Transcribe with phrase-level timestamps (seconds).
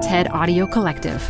[0.00, 1.22] TED Audio Collective.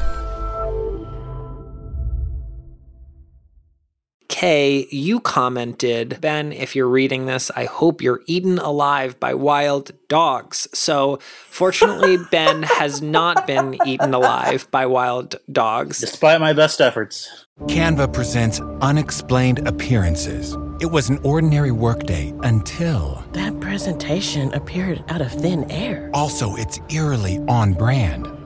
[4.28, 9.90] Kay, you commented, Ben, if you're reading this, I hope you're eaten alive by wild
[10.08, 10.68] dogs.
[10.72, 15.98] So, fortunately, Ben has not been eaten alive by wild dogs.
[15.98, 17.46] Despite my best efforts.
[17.62, 20.56] Canva presents unexplained appearances.
[20.80, 23.22] It was an ordinary workday until.
[23.32, 26.08] That presentation appeared out of thin air.
[26.14, 28.39] Also, it's eerily on brand.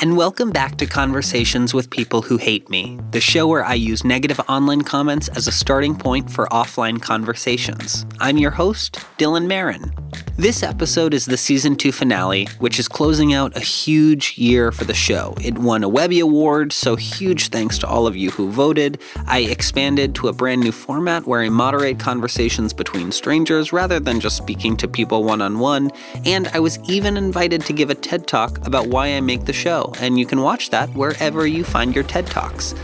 [0.00, 4.04] and welcome back to Conversations with People Who Hate Me, the show where I use
[4.04, 8.06] negative online comments as a starting point for offline conversations.
[8.20, 9.92] I'm your host, Dylan Marron.
[10.36, 14.84] This episode is the season two finale, which is closing out a huge year for
[14.84, 15.34] the show.
[15.40, 19.00] It won a Webby Award, so huge thanks to all of you who voted.
[19.26, 24.20] I expanded to a brand new format where I moderate conversations between strangers rather than
[24.20, 25.90] just speaking to people one on one,
[26.24, 29.52] and I was even invited to give a TED Talk about why I make the
[29.52, 32.74] show, and you can watch that wherever you find your TED Talks.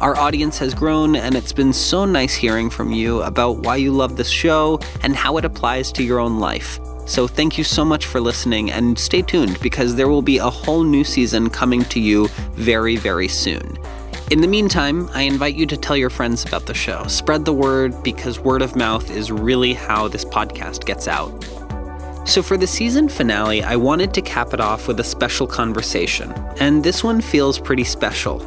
[0.00, 3.92] Our audience has grown, and it's been so nice hearing from you about why you
[3.92, 6.80] love this show and how it applies to your own life.
[7.06, 10.48] So thank you so much for listening and stay tuned because there will be a
[10.48, 13.76] whole new season coming to you very, very soon.
[14.30, 17.04] In the meantime, I invite you to tell your friends about the show.
[17.08, 21.59] Spread the word because word of mouth is really how this podcast gets out.
[22.24, 26.32] So, for the season finale, I wanted to cap it off with a special conversation,
[26.60, 28.40] and this one feels pretty special.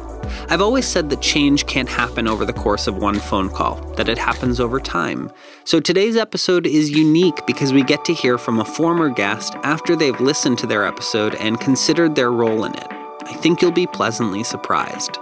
[0.48, 4.08] I've always said that change can't happen over the course of one phone call, that
[4.08, 5.30] it happens over time.
[5.64, 9.96] So today's episode is unique because we get to hear from a former guest after
[9.96, 12.86] they've listened to their episode and considered their role in it.
[12.90, 15.18] I think you'll be pleasantly surprised.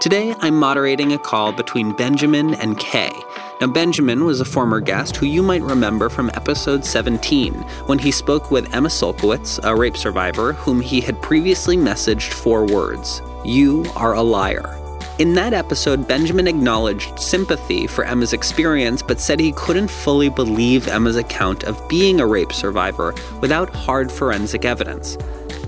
[0.00, 3.10] Today, I'm moderating a call between Benjamin and Kay.
[3.60, 7.54] Now, Benjamin was a former guest who you might remember from episode 17
[7.86, 12.66] when he spoke with Emma Sulkowicz, a rape survivor whom he had previously messaged four
[12.66, 14.80] words You are a liar.
[15.20, 20.88] In that episode, Benjamin acknowledged sympathy for Emma's experience, but said he couldn't fully believe
[20.88, 25.16] Emma's account of being a rape survivor without hard forensic evidence.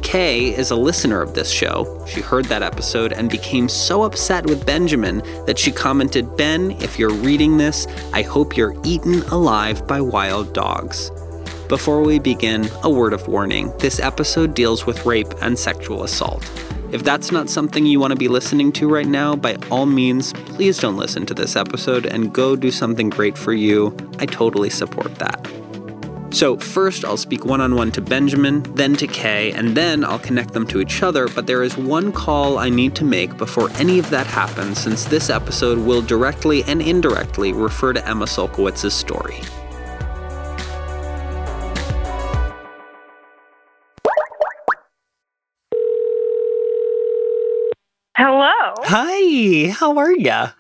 [0.03, 2.05] Kay is a listener of this show.
[2.07, 6.99] She heard that episode and became so upset with Benjamin that she commented, Ben, if
[6.99, 11.11] you're reading this, I hope you're eaten alive by wild dogs.
[11.69, 16.49] Before we begin, a word of warning this episode deals with rape and sexual assault.
[16.93, 20.33] If that's not something you want to be listening to right now, by all means,
[20.33, 23.97] please don't listen to this episode and go do something great for you.
[24.21, 25.66] I totally support that.
[26.31, 30.19] So, first I'll speak one on one to Benjamin, then to Kay, and then I'll
[30.19, 31.29] connect them to each other.
[31.29, 35.05] But there is one call I need to make before any of that happens, since
[35.05, 39.41] this episode will directly and indirectly refer to Emma Sulkowicz's story.
[48.17, 48.75] Hello.
[48.85, 50.51] Hi, how are ya?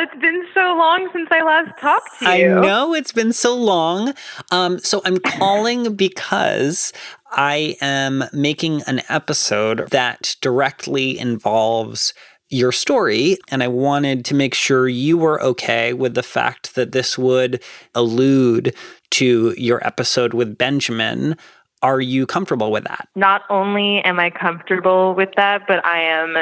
[0.00, 2.56] It's been so long since I last talked to you.
[2.56, 4.14] I know it's been so long.
[4.50, 6.90] Um, so I'm calling because
[7.30, 12.14] I am making an episode that directly involves
[12.48, 16.92] your story, and I wanted to make sure you were okay with the fact that
[16.92, 17.62] this would
[17.94, 18.74] allude
[19.10, 21.36] to your episode with Benjamin.
[21.82, 23.08] Are you comfortable with that?
[23.16, 26.36] Not only am I comfortable with that, but I am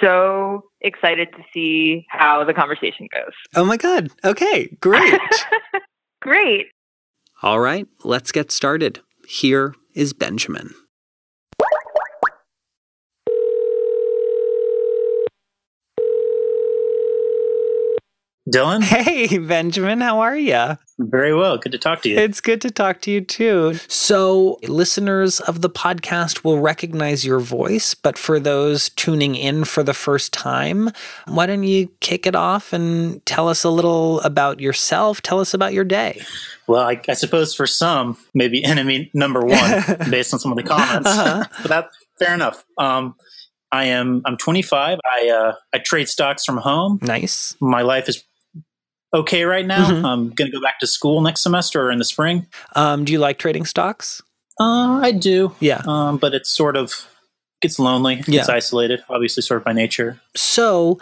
[0.00, 3.32] so excited to see how the conversation goes.
[3.54, 4.10] Oh my God.
[4.24, 5.18] Okay, great.
[6.20, 6.66] Great.
[7.42, 9.00] All right, let's get started.
[9.28, 10.74] Here is Benjamin.
[18.48, 18.82] Dylan?
[18.82, 20.78] Hey, Benjamin, how are you?
[20.98, 21.58] Very well.
[21.58, 22.18] Good to talk to you.
[22.18, 23.74] It's good to talk to you too.
[23.88, 29.82] So, listeners of the podcast will recognize your voice, but for those tuning in for
[29.82, 30.90] the first time,
[31.26, 35.22] why don't you kick it off and tell us a little about yourself?
[35.22, 36.22] Tell us about your day.
[36.66, 40.64] Well, I, I suppose for some, maybe enemy number one, based on some of the
[40.64, 41.08] comments.
[41.08, 41.44] Uh-huh.
[41.62, 42.64] but that fair enough.
[42.76, 43.14] Um,
[43.70, 44.22] I am.
[44.24, 44.98] I'm 25.
[45.04, 46.98] I uh, I trade stocks from home.
[47.02, 47.54] Nice.
[47.60, 48.24] My life is
[49.14, 49.90] okay right now.
[49.90, 50.04] Mhm.
[50.04, 52.46] I'm going to go back to school next semester or in the spring.
[52.76, 54.20] Um, do you like trading stocks?
[54.60, 55.82] Uh, I do, Yeah.
[55.86, 57.06] um, but it's sort of
[57.60, 58.38] gets lonely, Yeah.
[58.38, 60.20] gets isolated, obviously, sort of by nature.
[60.36, 60.98] So,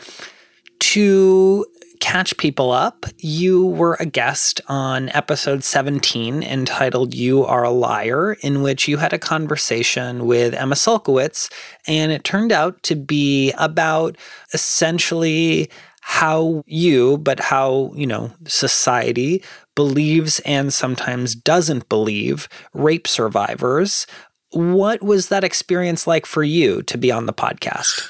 [0.80, 1.64] to
[2.00, 8.36] catch people up, you were a guest on episode 17 entitled You Are a Liar,
[8.42, 11.50] in which you had a conversation with Emma Sulkowicz.
[11.86, 14.16] And it turned out to be about
[14.52, 15.70] essentially
[16.08, 19.42] how you, but how, you know, society
[19.74, 24.06] believes and sometimes doesn't believe rape survivors.
[24.52, 28.08] What was that experience like for you to be on the podcast?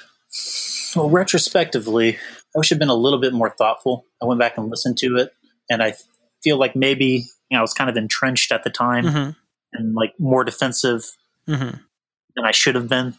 [0.94, 4.04] Well, retrospectively, I wish I'd been a little bit more thoughtful.
[4.22, 5.30] I went back and listened to it,
[5.70, 5.94] and I
[6.44, 9.30] feel like maybe you know I was kind of entrenched at the time Mm-hmm.
[9.72, 11.04] and like more defensive
[11.48, 11.78] Mm-hmm.
[12.36, 13.14] than I should have been.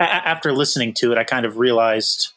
[0.00, 2.32] A- after listening to it, I kind of realized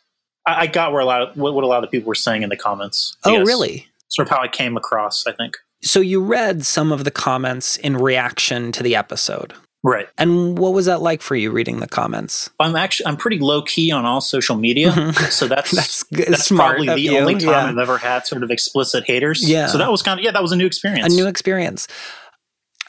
[0.50, 2.16] I, I got where a lot of what, what a lot of the people were
[2.16, 3.16] saying in the comments.
[3.24, 3.48] I Oh, guess.
[3.48, 3.88] really?
[4.10, 5.26] Sort of how I came across.
[5.28, 5.58] I think.
[5.82, 9.54] So you read some of the comments in reaction to the episode.
[9.82, 10.10] Right.
[10.18, 12.50] And what was that like for you reading the comments?
[12.60, 14.92] I'm actually I'm pretty low key on all social media,
[15.30, 17.18] so that's That's that's probably the you.
[17.18, 17.66] only time Yeah.
[17.68, 19.48] I've ever had sort of explicit haters.
[19.50, 19.68] Yeah.
[19.68, 21.14] So that was kind of yeah, that was a new experience.
[21.14, 21.88] a new experience.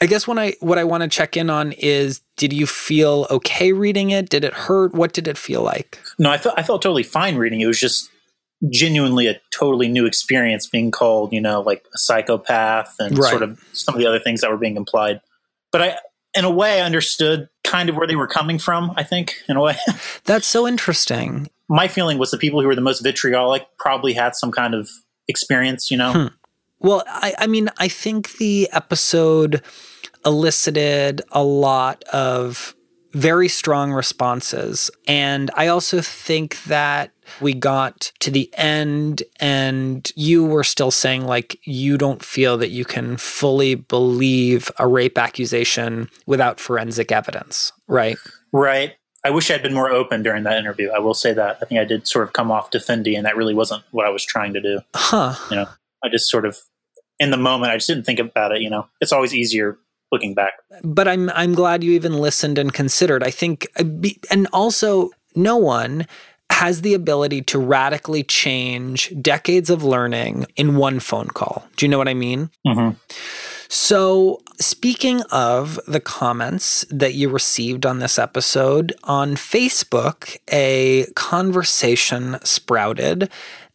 [0.01, 3.27] I guess when I what I want to check in on is did you feel
[3.29, 4.29] okay reading it?
[4.29, 4.93] Did it hurt?
[4.93, 5.99] What did it feel like?
[6.17, 7.61] no, I felt I felt totally fine reading.
[7.61, 8.09] It It was just
[8.69, 13.29] genuinely a totally new experience being called, you know, like a psychopath and Right.
[13.29, 15.21] sort of some of the other things that were being implied.
[15.71, 15.97] But I
[16.33, 19.55] in a way I understood kind of where they were coming from, I think, in
[19.57, 19.77] a way.
[20.25, 21.49] That's so interesting.
[21.67, 24.89] My feeling was the people who were the most vitriolic probably had some kind of
[25.27, 26.13] experience, you know.
[26.13, 26.27] Hmm.
[26.81, 29.61] Well, I, I mean, I think the episode
[30.25, 32.75] elicited a lot of
[33.13, 34.89] very strong responses.
[35.07, 41.25] And I also think that we got to the end and you were still saying,
[41.25, 47.71] like, you don't feel that you can fully believe a rape accusation without forensic evidence,
[47.87, 48.17] right?
[48.51, 48.95] Right.
[49.23, 50.89] I wish I'd been more open during that interview.
[50.89, 51.59] I will say that.
[51.61, 54.09] I think I did sort of come off defendy, and that really wasn't what I
[54.09, 54.79] was trying to do.
[54.95, 55.35] Huh.
[55.51, 55.67] You know,
[56.03, 56.57] I just sort of,
[57.19, 58.61] in the moment, I just didn't think about it.
[58.61, 59.77] You know, it's always easier
[60.11, 60.53] looking back.
[60.83, 63.23] but I'm I'm glad you even listened and considered.
[63.23, 66.05] I think, uh, and also, no one
[66.51, 71.65] has the ability to radically change decades of learning in one phone call.
[71.77, 72.49] Do you know what I mean?
[72.67, 72.97] Mm-hmm.
[73.69, 82.37] So, speaking of the comments that you received on this episode, on Facebook, a conversation
[82.43, 83.29] sprouted,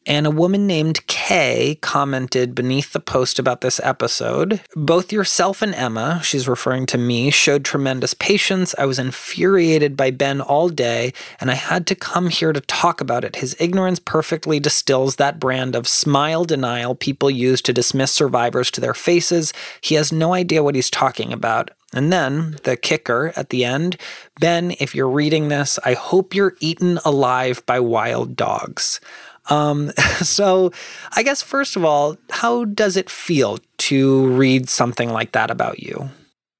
[0.06, 4.61] and a woman named Kay commented beneath the post about this episode.
[4.75, 8.75] Both yourself and Emma, she's referring to me, showed tremendous patience.
[8.79, 13.00] I was infuriated by Ben all day, and I had to come here to talk
[13.00, 13.37] about it.
[13.37, 18.81] His ignorance perfectly distills that brand of smile denial people use to dismiss survivors to
[18.81, 19.53] their faces.
[19.81, 21.70] He has no idea what he's talking about.
[21.93, 23.97] And then the kicker at the end
[24.38, 29.00] Ben, if you're reading this, I hope you're eaten alive by wild dogs.
[29.48, 30.72] Um, so,
[31.14, 35.81] I guess, first of all, how does it feel to read something like that about
[35.81, 36.10] you?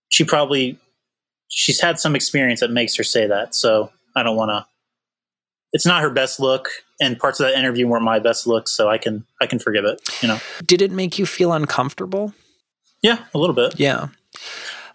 [0.09, 0.79] She probably,
[1.49, 3.55] she's had some experience that makes her say that.
[3.55, 4.67] So I don't want to.
[5.73, 6.69] It's not her best look,
[7.01, 8.67] and parts of that interview weren't my best look.
[8.67, 10.01] So I can I can forgive it.
[10.23, 10.39] You know.
[10.65, 12.33] Did it make you feel uncomfortable?
[13.03, 13.79] Yeah, a little bit.
[13.79, 14.09] Yeah.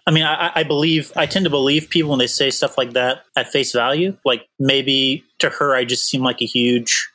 [0.08, 2.94] I mean, I, I believe I tend to believe people when they say stuff like
[2.94, 4.18] that at face value.
[4.26, 7.10] Like maybe to her, I just seem like a huge,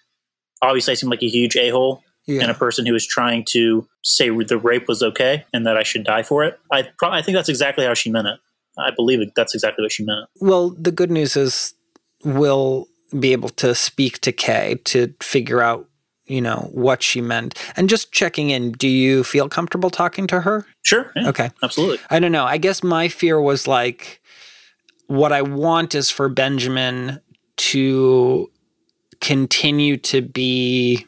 [0.63, 3.87] obviously, I seem like a huge a hole and a person who is trying to
[4.03, 6.59] say the rape was okay and that I should die for it.
[6.73, 8.41] I pro- I think that's exactly how she meant it.
[8.79, 10.27] I believe it, that's exactly what she meant.
[10.41, 11.75] Well, the good news is
[12.25, 15.89] we'll be able to speak to Kay to figure out,
[16.27, 17.55] you know, what she meant.
[17.77, 20.67] And just checking in, do you feel comfortable talking to her?
[20.83, 21.13] Sure.
[21.15, 21.51] yeah, Okay.
[21.63, 21.99] Absolutely.
[22.11, 22.45] I don't know.
[22.45, 24.21] I guess my fear was like,
[25.07, 27.21] what I want is for Benjamin
[27.59, 28.51] to
[29.21, 31.07] continue to be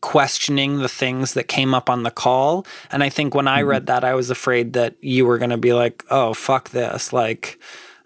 [0.00, 2.64] questioning the things that came up on the call.
[2.92, 5.56] And I think when I read that, I was afraid that you were going to
[5.56, 7.12] be like, oh, fuck this.
[7.12, 7.58] Like,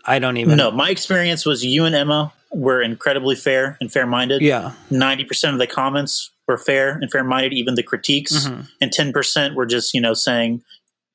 [0.06, 0.56] I don't even.
[0.56, 4.40] No, my experience was you and Emma were incredibly fair and fair minded.
[4.42, 4.72] Yeah.
[4.90, 8.46] 90% of the comments were fair and fair minded, even the critiques.
[8.46, 8.68] Mhm.
[8.80, 10.62] And 10% were just, you know, saying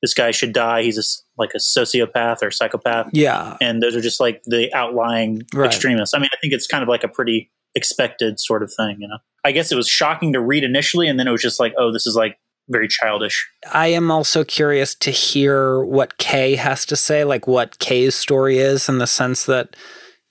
[0.01, 0.83] this guy should die.
[0.83, 1.03] He's a
[1.39, 3.09] like a sociopath or psychopath.
[3.13, 3.57] Yeah.
[3.61, 5.67] And those are just like the outlying Right.
[5.67, 6.13] extremists.
[6.15, 9.07] I mean, I think it's kind of like a pretty expected sort of thing, you
[9.07, 9.19] know?
[9.45, 11.93] I guess it was shocking to read initially, and then it was just like, oh,
[11.93, 13.47] this is like very childish.
[13.71, 18.57] I am also curious to hear what Kay has to say, like what Kay's story
[18.57, 19.77] is, in the sense that,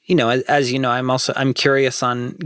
[0.04, 2.36] you know, as, as you know, I'm also I'm curious on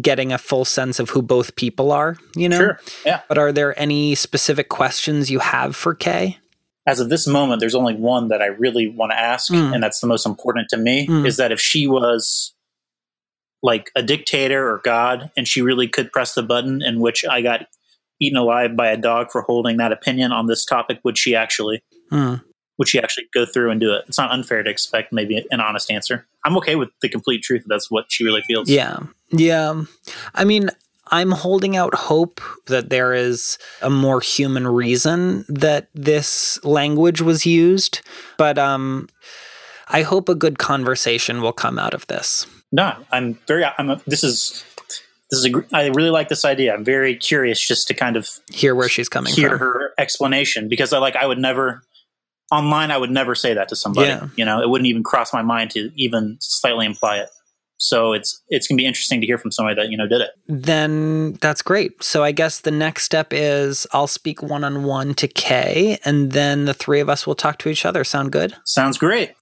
[0.00, 2.16] getting a full sense of who both people are.
[2.36, 2.80] You know, Sure.
[3.04, 3.22] Yeah.
[3.28, 6.38] But are there any specific questions you have for Kay?
[6.86, 9.74] As of this moment, there's only one that I really want to ask, Mm.
[9.74, 11.26] and that's the most important to me Mm.
[11.26, 12.54] is that if she was
[13.62, 17.42] like a dictator or God, and she really could press the button in which I
[17.42, 17.66] got
[18.20, 21.82] eaten alive by a dog for holding that opinion on this topic, would she actually?
[22.10, 22.36] Hmm.
[22.78, 24.04] Would she actually go through and do it?
[24.08, 26.26] It's not unfair to expect maybe an honest answer.
[26.44, 27.64] I'm okay with the complete truth.
[27.66, 28.70] That's what she really feels.
[28.70, 29.00] Yeah.
[29.30, 29.82] Yeah.
[30.34, 30.70] I mean,
[31.08, 37.44] I'm holding out hope that there is a more human reason that this language was
[37.44, 38.00] used,
[38.38, 39.08] but um
[39.92, 42.46] I hope a good conversation will come out of this.
[42.72, 43.64] No, I'm very.
[43.64, 43.90] I'm.
[43.90, 44.64] A, this is.
[45.30, 45.46] This is.
[45.46, 46.72] A, I really like this idea.
[46.74, 49.40] I'm very curious just to kind of Hear where she's coming from.
[49.40, 49.58] hear from.
[49.58, 51.16] her explanation because I like.
[51.16, 51.82] I would never
[52.52, 52.90] online.
[52.90, 54.08] I would never say that to somebody.
[54.08, 54.28] Yeah.
[54.36, 57.28] You know, it wouldn't even cross my mind to even slightly imply it.
[57.82, 60.30] So it's it's gonna be interesting to hear from somebody that you know did it.
[60.46, 62.02] Then that's great.
[62.02, 66.32] So I guess the next step is I'll speak one on one to Kay, and
[66.32, 68.04] then the three of us will talk to each other.
[68.04, 68.54] Sound good?
[68.64, 69.32] Sounds great.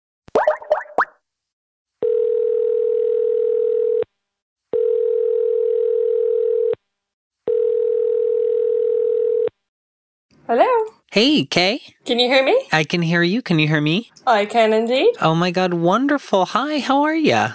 [10.48, 10.66] Hello.
[11.12, 11.80] Hey, Kay.
[12.06, 12.58] Can you hear me?
[12.72, 13.42] I can hear you.
[13.42, 14.10] Can you hear me?
[14.26, 15.14] I can indeed.
[15.20, 16.46] Oh my god, wonderful.
[16.46, 17.52] Hi, how are ya?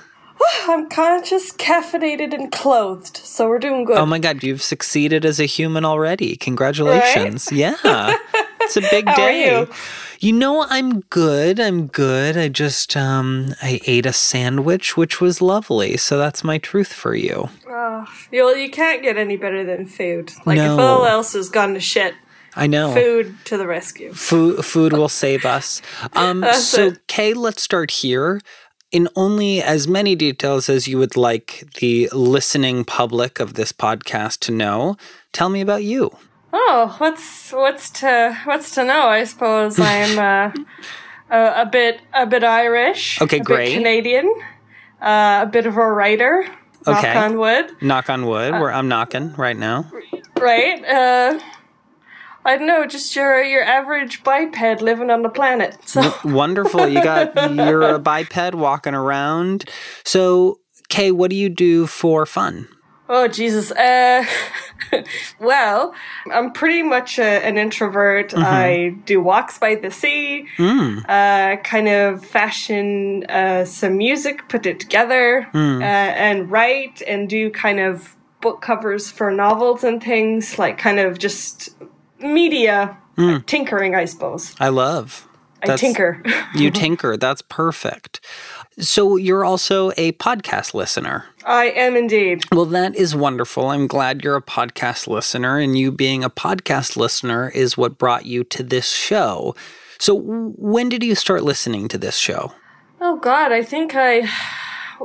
[0.67, 3.97] I'm conscious, caffeinated, and clothed, so we're doing good.
[3.97, 6.35] Oh my god, you've succeeded as a human already.
[6.35, 7.51] Congratulations.
[7.51, 7.75] Yeah.
[8.61, 9.49] It's a big How are day.
[9.61, 9.69] you?
[10.19, 11.59] You know, I'm good.
[11.59, 12.37] I'm good.
[12.37, 15.97] I just um I ate a sandwich which was lovely.
[15.97, 17.49] So that's my truth for you.
[17.67, 20.31] Oh, you, well, you can't get any better than food.
[20.45, 20.73] Like, No.
[20.75, 22.13] if all else has gone to shit,
[22.55, 22.93] I know.
[22.93, 24.13] food to the rescue.
[24.13, 25.81] Food food will save us.
[26.13, 27.07] Um so it.
[27.07, 28.41] Kay, let's start here.
[28.91, 34.39] In only as many details as you would like the listening public of this podcast
[34.41, 34.97] to know,
[35.31, 36.15] tell me about you.
[36.55, 39.07] Oh, what's what's to what's to know?
[39.07, 40.51] I suppose I'm uh,
[41.31, 43.19] a, a bit a bit Irish.
[43.21, 43.69] Okay, a great.
[43.69, 44.31] Bit Canadian.
[45.01, 46.45] Uh, a bit of a writer.
[46.85, 47.13] Okay.
[47.13, 47.71] Knock on wood.
[47.81, 49.89] Knock on Uh, wood, where I'm knocking right now.
[50.39, 50.83] Right.
[50.85, 51.39] Uh,
[52.45, 52.85] I don't know.
[52.85, 55.77] Just your your average biped living on the planet.
[55.85, 56.13] So.
[56.25, 56.87] Wonderful.
[56.87, 59.69] You got you're a biped walking around.
[60.03, 60.59] So,
[60.89, 62.67] Kay, what do you do for fun?
[63.09, 63.71] Oh Jesus.
[63.71, 64.25] Uh,
[65.39, 65.93] well,
[66.31, 68.29] I'm pretty much a, an introvert.
[68.31, 68.43] Mm-hmm.
[68.45, 70.47] I do walks by the sea.
[70.57, 71.03] Mm.
[71.07, 75.81] Uh, kind of fashion uh, some music, put it together, Mm.
[75.81, 80.99] uh, and write and do kind of book covers for novels and things like kind
[80.99, 81.69] of just
[82.23, 83.45] media Mm.
[83.45, 84.55] tinkering, I suppose.
[84.59, 85.27] I love.
[85.61, 86.23] I tinker.
[86.55, 87.15] you tinker.
[87.15, 88.19] That's perfect.
[88.79, 91.25] So you're also a podcast listener.
[91.45, 92.43] I am indeed.
[92.51, 93.67] Well, that is wonderful.
[93.67, 98.25] I'm glad you're a podcast listener, and you being a podcast listener is what brought
[98.25, 99.55] you to this show.
[99.99, 102.53] So, when did you start listening to this show?
[102.99, 104.27] Oh God, I think I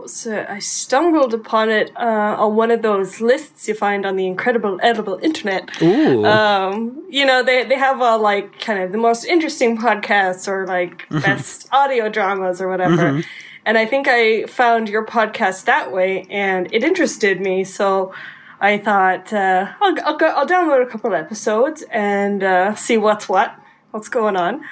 [0.02, 0.26] was?
[0.26, 4.78] I stumbled upon it uh, on one of those lists you find on the incredible
[4.82, 5.70] edible internet.
[5.82, 6.24] Ooh.
[6.26, 10.66] Um, you know, they they have all like kind of the most interesting podcasts or
[10.66, 11.20] like Mm-hmm.
[11.20, 13.22] best audio dramas or whatever.
[13.64, 17.64] And I think I found your podcast that way, and it interested me.
[17.64, 18.12] So
[18.60, 23.28] I thought uh, I'll I'll, go, I'll download a couple episodes and uh, see what's
[23.28, 23.54] what,
[23.90, 24.62] what's going on.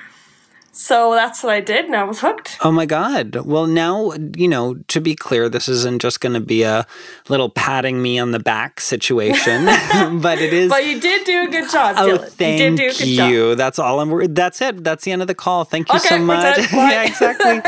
[0.78, 2.58] So that's what I did, and I was hooked.
[2.62, 3.34] Oh my God.
[3.34, 6.86] Well, now, you know, to be clear, this isn't just going to be a
[7.30, 9.64] little patting me on the back situation,
[10.20, 10.68] but it is.
[10.68, 12.28] But you did do a good job, Oh, Dylan.
[12.28, 13.54] thank you did do a good you.
[13.54, 14.34] That's all I'm.
[14.34, 14.84] That's it.
[14.84, 15.64] That's the end of the call.
[15.64, 16.58] Thank you Okay, so much.
[16.72, 17.58] yeah, exactly.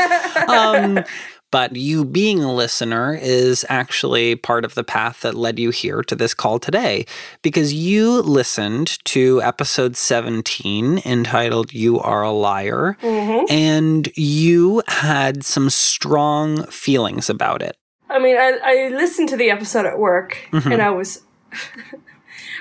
[0.45, 1.03] um,
[1.51, 6.01] but you being a listener is actually part of the path that led you here
[6.03, 7.05] to this call today,
[7.41, 13.45] because you listened to episode 17 entitled "You Are a Liar," Mm-hmm.
[13.51, 17.75] and you had some strong feelings about it.
[18.09, 20.71] I mean, I, I listened to the episode at work, Mm-hmm.
[20.71, 21.21] and I was,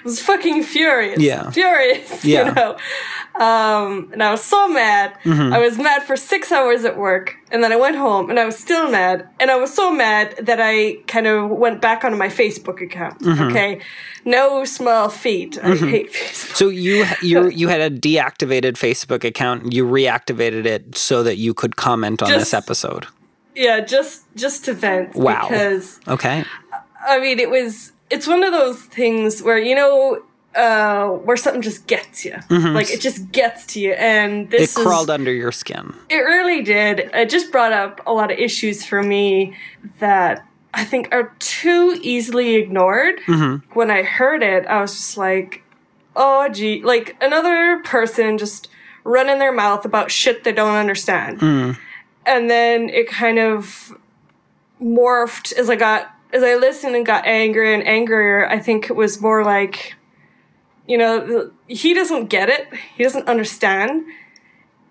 [0.08, 1.18] was fucking furious.
[1.20, 1.50] Yeah.
[1.50, 2.24] furious.
[2.24, 2.48] Yeah.
[2.48, 2.70] You know,
[3.44, 5.16] um, and I was so mad.
[5.24, 5.52] Mm-hmm.
[5.52, 8.44] I was mad for six hours at work, and then I went home, and I
[8.44, 9.28] was still mad.
[9.40, 13.20] And I was so mad that I kind of went back onto my Facebook account.
[13.20, 13.42] Mm-hmm.
[13.50, 13.80] Okay,
[14.24, 15.58] no small feat.
[15.62, 16.56] I hate Facebook.
[16.56, 19.62] So you you you had a deactivated Facebook account.
[19.64, 23.06] and You reactivated it so that you could comment on this episode.
[23.54, 25.14] Yeah, just just to vent.
[25.14, 25.48] Wow.
[25.48, 26.44] Because Okay.
[27.06, 27.92] I mean, it was.
[28.10, 30.22] It's one of those things where you know,
[30.54, 32.36] uh, where something just gets you.
[32.50, 34.54] Like it just gets to you, and Mm-hmm.
[34.54, 35.94] It this is, crawled under your skin.
[36.08, 37.10] It really did.
[37.12, 39.56] It just brought up a lot of issues for me
[39.98, 43.20] that I think are too easily ignored.
[43.26, 43.72] Mm-hmm.
[43.72, 45.62] When I heard it, I was just like,
[46.16, 48.68] "Oh, gee!" Like another person just
[49.04, 51.40] running their mouth about shit they don't understand.
[51.40, 51.78] Mm.
[52.26, 53.96] And then it kind of
[54.80, 58.96] morphed as I got as I listened and got angrier and angrier, I think it
[58.96, 59.94] was more like,
[60.86, 62.68] you know, he doesn't get it.
[62.96, 64.04] He doesn't understand.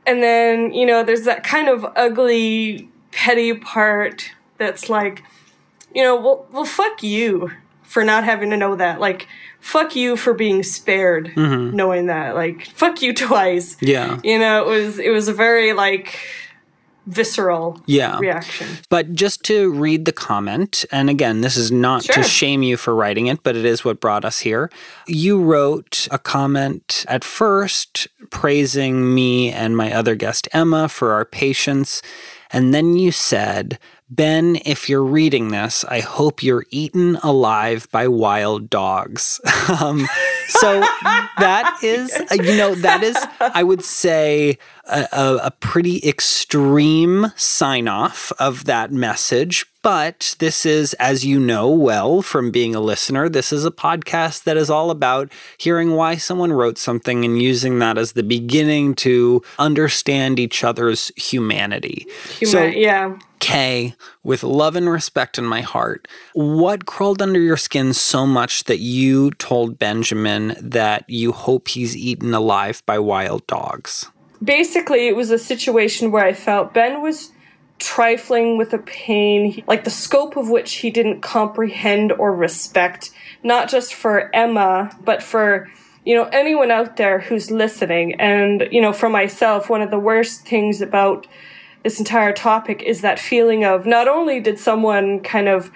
[0.06, 5.24] And then, you know, there's that kind of ugly, petty part that's like,
[5.94, 7.52] you know, well, well, fuck you
[7.84, 9.00] for not having to know that.
[9.00, 9.28] Like,
[9.60, 11.76] fuck you for being spared mm-hmm.
[11.76, 12.36] knowing that.
[12.36, 13.78] Like, fuck you twice.
[13.82, 14.20] Yeah.
[14.24, 16.20] You know, it was, it was a very, like,
[17.08, 18.20] visceral Yeah.
[18.20, 18.68] reaction.
[18.90, 22.94] But just to read the comment, and again, this is not to shame you for
[22.94, 24.70] writing it, but it is what brought us here.
[25.08, 31.26] You wrote a comment at first praising me and my other guest, Emma, for our
[31.26, 32.02] patience.
[32.52, 38.08] And then you said, Ben, if you're reading this, I hope you're eaten alive by
[38.08, 39.42] wild dogs.
[39.82, 40.08] um,
[40.48, 40.80] so
[41.40, 47.88] that is, you know, that is, I would say, a, a, a pretty extreme sign
[47.88, 49.66] off of that message.
[49.84, 54.44] But this is, as you know well from being a listener, this is a podcast
[54.44, 58.96] that is all about hearing why someone wrote something and using that as the beginning
[58.96, 62.06] to understand each other's humanity.
[62.44, 63.18] so, yeah.
[63.40, 68.66] Kay, with love and respect in my heart, what crawled under your skin so much
[68.66, 74.10] that you told Benjamin that you hope he's eaten alive by wild dogs?
[74.44, 77.32] basically it was a situation where I felt Ben was
[77.80, 83.12] trifling with a pain, like the scope of which he didn't comprehend or respect,
[83.44, 85.70] not just for Emma, but for
[86.06, 88.20] you know anyone out there who's listening.
[88.20, 91.28] And you know, for myself, one of the worst things about
[91.88, 95.72] this entire topic is that feeling of not only did someone kind of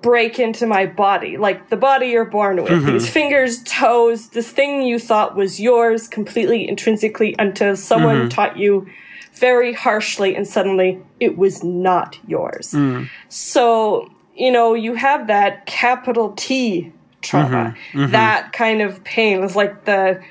[0.00, 2.92] break into my body, like the body you're born with, mm-hmm.
[2.92, 8.28] these fingers, toes, this thing you thought was yours completely intrinsically until someone mm-hmm.
[8.28, 8.88] taught you
[9.34, 12.70] very harshly and suddenly it was not yours.
[12.70, 13.08] Mm.
[13.28, 16.92] So, you know, you have that capital T
[17.22, 18.12] trauma, mm-hmm.
[18.12, 20.22] that kind of pain is like the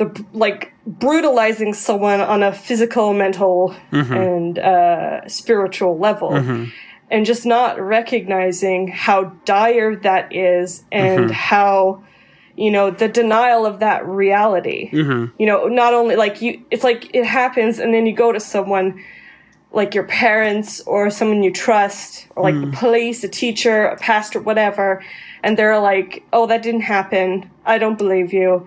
[0.00, 4.12] the like brutalizing someone on a physical, mental, mm-hmm.
[4.12, 6.70] and uh, spiritual level, mm-hmm.
[7.10, 11.32] and just not recognizing how dire that is and mm-hmm.
[11.32, 12.02] how
[12.56, 14.88] you know the denial of that reality.
[15.38, 18.40] You know, not only like you, it's like it happens, and then you go to
[18.40, 19.04] someone
[19.72, 22.74] like your parents or someone you trust, or like the mm.
[22.74, 25.04] police, a teacher, a pastor, whatever,
[25.42, 27.50] and they're like, "Oh, that didn't happen.
[27.66, 28.66] I don't believe you."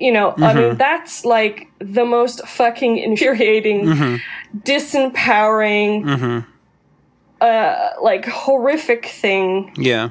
[0.00, 0.76] You know, I mean, mm-hmm.
[0.76, 4.58] that's like the most fucking infuriating, mm-hmm.
[4.58, 6.50] disempowering, mm-hmm.
[7.40, 10.10] uh, like horrific thing Yeah.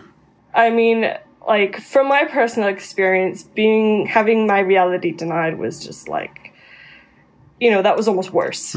[0.53, 1.13] I mean,
[1.47, 6.53] like from my personal experience, being having my reality denied was just like,
[7.59, 8.73] you know, that was almost worse.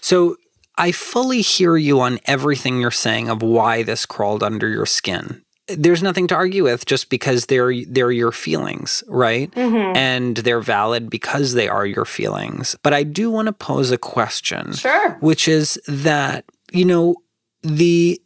[0.00, 0.36] So
[0.76, 5.42] I fully hear you on everything you're saying of why this crawled under your skin.
[5.68, 9.50] There's nothing to argue with just because they're they're your feelings, right?
[9.52, 9.96] Mm-hmm.
[9.96, 12.76] And they're valid because they are your feelings.
[12.82, 14.72] But I do want to pose a question.
[14.72, 15.16] Sure.
[15.20, 17.16] Which is that, you know,
[17.62, 18.20] the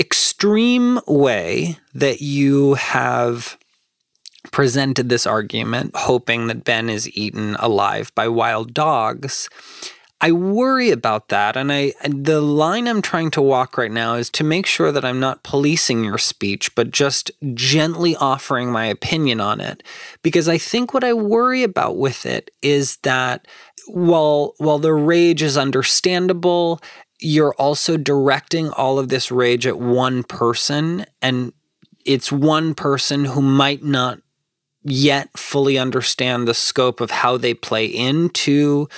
[0.00, 3.58] extreme way that you have
[4.50, 9.48] presented this argument, hoping that Ben is eaten alive by wild dogs.
[10.20, 14.14] I worry about that, and I and the line I'm trying to walk right now
[14.14, 18.86] is to make sure that I'm not policing your speech, but just gently offering my
[18.86, 19.84] opinion on it.
[20.22, 23.46] Because I think what I worry about with it is that
[23.86, 26.80] while while the rage is understandable,
[27.20, 31.52] you're also directing all of this rage at one person, and
[32.04, 34.18] it's one person who might not
[34.82, 38.88] yet fully understand the scope of how they play into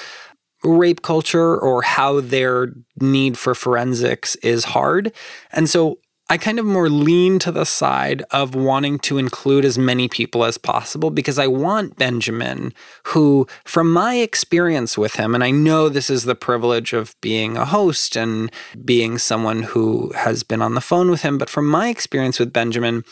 [0.64, 5.12] rape culture or how their need for forensics is hard.
[5.52, 5.98] And so
[6.30, 10.44] I kind of more lean to the side of wanting to include as many people
[10.44, 12.72] as possible because I want Benjamin,
[13.06, 17.56] who, from my experience with him, and I know this is the privilege of being
[17.56, 18.48] a host and
[18.84, 22.52] being someone who has been on the phone with him, but from my experience with
[22.52, 23.02] Benjamin,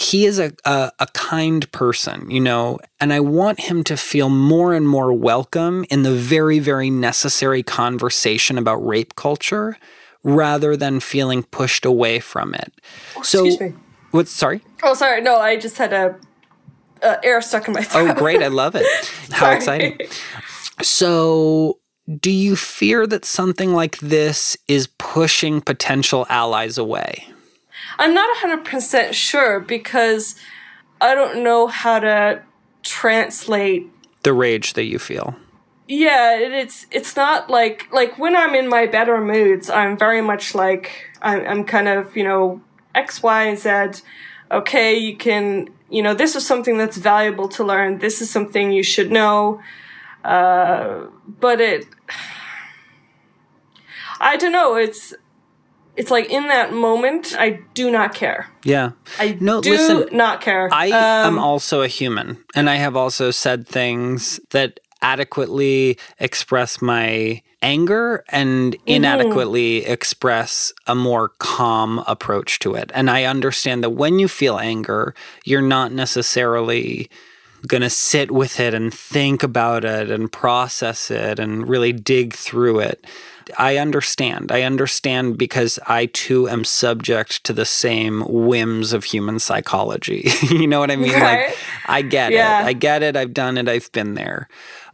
[0.00, 4.30] he is a, a, a kind person, you know, and I want him to feel
[4.30, 9.76] more and more welcome in the very, very necessary conversation about rape culture
[10.22, 12.72] rather than feeling pushed away from it.
[13.22, 13.78] so, excuse me.
[14.10, 14.26] what?
[14.26, 14.62] Sorry.
[14.82, 15.20] Oh, sorry.
[15.20, 16.16] No, I just had a,
[17.02, 18.10] uh, air stuck in my throat.
[18.10, 18.42] Oh, great!
[18.42, 18.86] I love it.
[19.30, 19.98] How exciting!
[20.82, 21.78] So,
[22.20, 27.26] do you fear that something like this is pushing potential allies away?
[28.00, 30.34] I'm not 100% sure because
[31.00, 32.42] I don't know how to
[32.82, 33.86] translate
[34.22, 35.36] The rage that you feel.
[35.86, 40.54] yeah it's it's not like like when i'm in my better moods i'm very much
[40.54, 42.60] like I'm, I'm kind of, you know,
[42.94, 44.02] X, Y, Z.
[44.50, 47.98] Okay, you can, you know, this is something that's valuable to learn.
[47.98, 49.60] This is something you should know.
[50.24, 51.86] Uh, but it,
[54.20, 54.76] I don't know.
[54.76, 55.14] It's,
[56.00, 58.48] it's like in that moment, I do not care.
[58.64, 58.90] Yeah.
[59.18, 60.68] I No, do listen, not care.
[60.72, 66.80] I Um, am also a human, and I have also said things that adequately express
[66.82, 68.88] my anger and Mm-hmm.
[68.96, 72.90] inadequately express a more calm approach to it.
[72.94, 77.08] And I understand that when you feel anger, you're not necessarily
[77.66, 82.34] going to sit with it and think about it and process it and really dig
[82.34, 83.06] through it.
[83.58, 84.52] I understand.
[84.52, 90.30] I understand because I too am subject to the same whims of human psychology.
[90.42, 91.12] you know what I mean?
[91.12, 91.48] Right.
[91.48, 92.62] Like I get Yeah.
[92.62, 92.66] it.
[92.66, 93.16] I get it.
[93.16, 93.68] I've done it.
[93.68, 94.48] I've been there.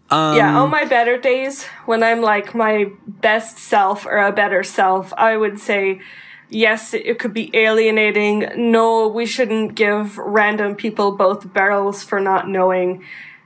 [0.08, 4.62] Um, yeah, on my better days, when I'm like my best self or a better
[4.62, 6.00] self, I would say,
[6.48, 8.50] yes, it could be alienating.
[8.56, 13.04] No, we shouldn't give random people both barrels for not knowing.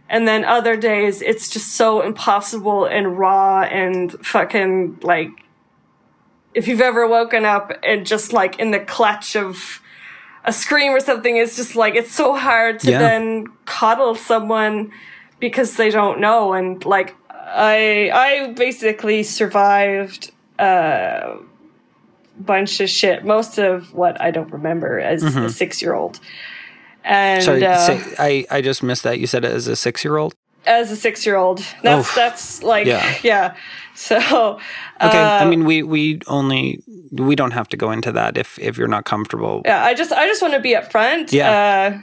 [0.09, 5.31] And then other days, it's just so impossible and raw and fucking like,
[6.53, 9.81] if you've ever woken up and just like in the clutch of
[10.45, 12.99] a scream or something, it's just like, it's so hard to Yeah.
[12.99, 14.91] then coddle someone
[15.39, 21.37] because they don't know and like i i basically survived a
[22.47, 26.19] bunch of shit most of what i don't remember as a six year old
[27.03, 29.19] and Sorry, uh, say, I, I just missed that.
[29.19, 30.35] You said it as a six year old?
[30.67, 33.15] as a six year old that's that's like Yeah.
[33.23, 33.55] yeah,
[33.95, 34.59] so Okay.
[35.01, 38.77] I uh, mean, we, we only, we don't have to go into that if, if
[38.77, 39.63] you're not comfortable.
[39.65, 41.51] yeah i just i just want to be upfront Yeah.
[41.51, 41.99] uh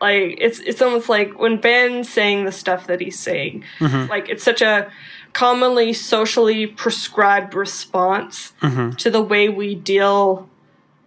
[0.00, 4.10] like it's it's almost like when ben's saying the stuff that he's saying Mm-hmm.
[4.10, 4.90] like it's such a
[5.32, 8.90] commonly socially prescribed response Mm-hmm.
[8.96, 10.48] to the way we deal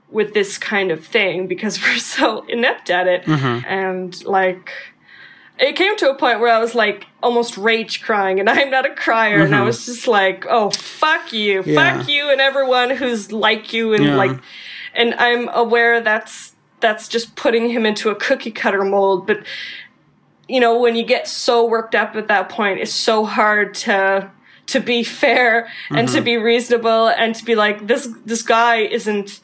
[0.10, 3.66] with this kind of thing because we're so inept at it Mm-hmm.
[3.68, 4.72] and like
[5.58, 8.86] it came to a point where I was like almost rage crying, and I'm not
[8.86, 11.70] a crier, and I was just like, "Oh fuck you, Mm-hmm.
[11.70, 11.98] Yeah.
[12.00, 14.16] fuck you, and everyone who's like you, and Yeah.
[14.18, 14.38] like."
[14.94, 19.46] And I'm aware that's that's just putting him into a cookie cutter mold, but
[20.48, 24.30] you know when you get so worked up at that point, it's so hard to
[24.68, 26.16] to be fair and Mm-hmm.
[26.18, 29.40] to be reasonable and to be like this this guy isn't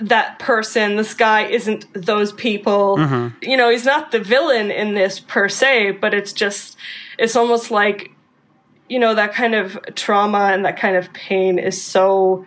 [0.00, 0.96] that person.
[0.96, 2.98] This guy isn't those people.
[3.40, 6.76] You know, he's not the villain in this per se, but it's just,
[7.18, 8.10] it's almost like,
[8.90, 12.44] you know, that kind of trauma and that kind of pain is so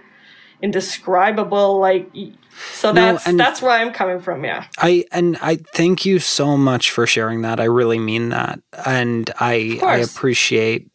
[0.61, 1.79] indescribable.
[1.79, 2.09] Like,
[2.73, 4.43] so No, that's and- that's where I'm coming from.
[4.43, 4.65] Yeah.
[4.77, 7.59] I and I thank you so much for sharing that.
[7.59, 10.87] I really mean that, and I I appreciate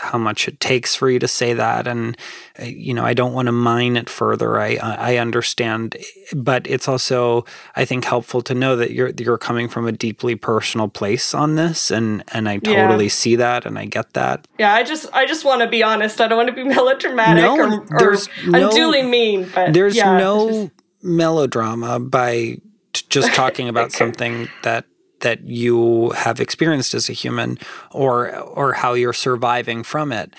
[0.00, 1.86] how much it takes for you to say that.
[1.86, 2.16] And
[2.60, 4.60] uh, you know, I don't want to mine it further.
[4.60, 5.96] I I understand,
[6.34, 7.44] but it's also
[7.76, 11.54] I think helpful to know that you're you're coming from a deeply personal place on
[11.54, 12.82] this, and and I Yeah.
[12.86, 14.46] totally see that, and I get that.
[14.58, 16.20] Yeah, I just I just want to be honest.
[16.20, 19.48] I don't want to be melodramatic No, or, or no- unduly mean.
[19.54, 22.58] But There's yeah, no just- melodrama by
[22.92, 24.84] t- just talking about something that
[25.20, 27.58] that you have experienced as a human
[27.90, 30.32] or or how you're surviving from it.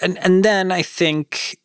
[0.00, 1.57] And and then I think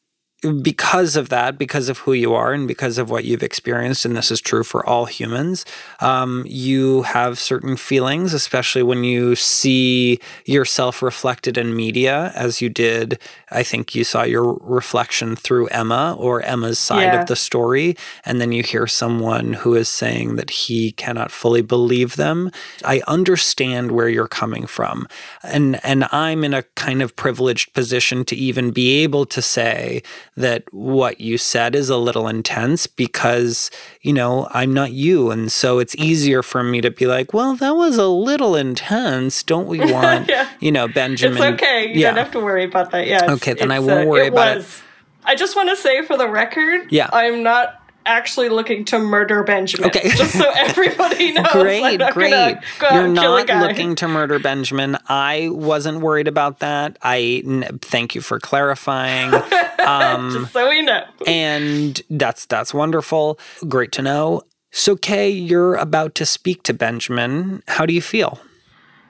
[0.62, 4.16] because of that, because of who you are and because of what you've experienced, and
[4.16, 5.66] this is true for all humans,
[6.00, 12.70] um, you have certain feelings, especially when you see yourself reflected in media, as you
[12.70, 13.20] did.
[13.52, 17.22] I think you saw your reflection through Emma or Emma's side Yeah.
[17.22, 21.62] of the story, and then you hear someone who is saying that he cannot fully
[21.62, 22.52] believe them.
[22.84, 25.08] I understand where you're coming from,
[25.44, 30.02] and and I'm in a kind of privileged position to even be able to say
[30.38, 33.70] that what you said is a little intense because
[34.02, 37.56] you know I'm not you, and so it's easier for me to be like, well,
[37.56, 39.44] that was a little intense.
[39.44, 40.50] Don't we want Yeah.
[40.60, 41.38] you know Benjamin?
[41.38, 41.88] It's okay.
[41.94, 42.08] You yeah.
[42.10, 43.08] don't have to worry about that.
[43.08, 43.32] Yeah.
[43.34, 44.56] Okay, then I won't worry it about it.
[44.58, 44.82] was.
[45.26, 47.10] I just want to say for the record, Yeah.
[47.14, 49.88] I'm not actually looking to murder Benjamin.
[49.90, 50.10] Okay.
[50.10, 51.46] Just so everybody knows.
[51.52, 52.32] I'm Great, great.
[52.32, 54.98] Gonna go out You're a not looking to murder Benjamin.
[55.08, 56.98] I wasn't worried about that.
[57.02, 59.32] I n- thank you for clarifying.
[59.84, 61.04] Um, Just so we know.
[61.28, 63.38] and that's that's wonderful.
[63.68, 64.44] Great to know.
[64.72, 67.64] So, Kay, you're about to speak to Benjamin.
[67.68, 68.40] How do you feel?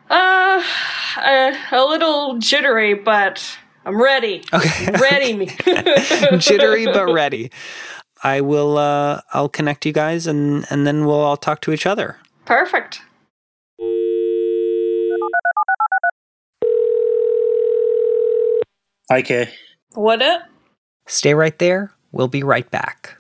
[0.10, 0.64] Uh,
[1.18, 4.44] uh, a little jittery, but I'm ready.
[4.52, 4.92] Okay.
[5.00, 5.46] Ready me.
[6.40, 7.52] Jittery but ready.
[8.24, 8.78] I will.
[8.78, 12.18] Uh, I'll connect you guys, and and then we'll all talk to each other.
[12.46, 13.02] Perfect.
[19.10, 19.50] Hi, Kay.
[19.94, 20.44] What up?
[21.06, 21.92] Stay right there.
[22.14, 23.18] We'll be right back.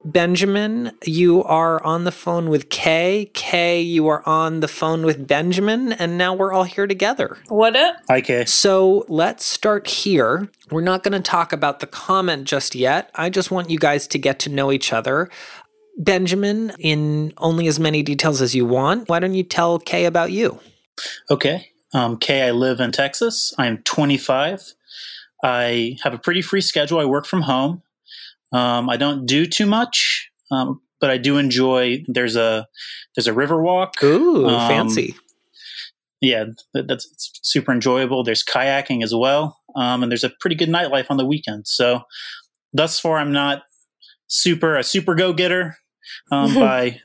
[0.04, 3.30] Benjamin, you are on the phone with Kay.
[3.34, 7.38] Kay, you are on the phone with Benjamin, and now we're all here together.
[7.48, 7.98] What up?
[8.10, 8.46] Hi, Kay.
[8.46, 10.50] So let's start here.
[10.72, 13.12] We're not going to talk about the comment just yet.
[13.14, 15.30] I just want you guys to get to know each other.
[15.98, 20.32] Benjamin, in only as many details as you want, why don't you tell Kay about
[20.32, 20.60] you?
[21.30, 21.70] Okay.
[21.94, 23.54] Um, Kay, I live in Texas.
[23.60, 24.74] I'm 25.
[25.44, 27.00] I have a pretty free schedule.
[27.00, 27.82] I work from home.
[28.52, 32.04] Um, I don't do too much, um, but I do enjoy.
[32.08, 32.68] There's a
[33.16, 34.02] there's a river walk.
[34.04, 35.16] Ooh, Um, fancy.
[36.22, 38.24] Yeah, that, that's it's super enjoyable.
[38.24, 41.72] There's kayaking as well, um, and there's a pretty good nightlife on the weekends.
[41.72, 42.02] So,
[42.74, 43.64] thus far, I'm not
[44.28, 45.78] super a super go getter
[46.32, 47.00] um, by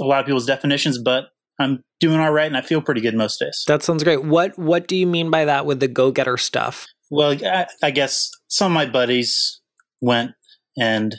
[0.00, 3.14] a lot of people's definitions, but I'm doing all right, and I feel pretty good
[3.14, 3.64] most days.
[3.66, 4.24] That sounds great.
[4.24, 6.86] What what do you mean by that with the go-getter stuff?
[7.10, 9.60] Well, I, I guess some of my buddies
[10.00, 10.32] went
[10.78, 11.14] and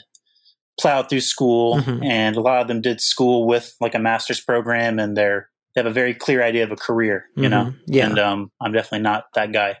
[0.80, 2.04] plowed through school, Mhm.
[2.04, 5.80] and a lot of them did school with like a master's program, and they're they
[5.82, 7.66] have a very clear idea of a career, you know.
[7.66, 7.76] Mhm.
[7.86, 8.06] Yeah.
[8.06, 9.76] And um, I'm definitely not that guy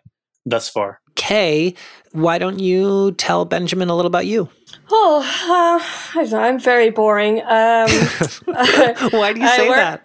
[0.46, 1.00] thus far.
[1.16, 1.74] Kay,
[2.12, 4.48] why don't you tell Benjamin a little about you?
[4.90, 7.40] Oh, uh, I am very boring.
[7.40, 7.88] Um,
[9.10, 10.02] why do you I say work- that?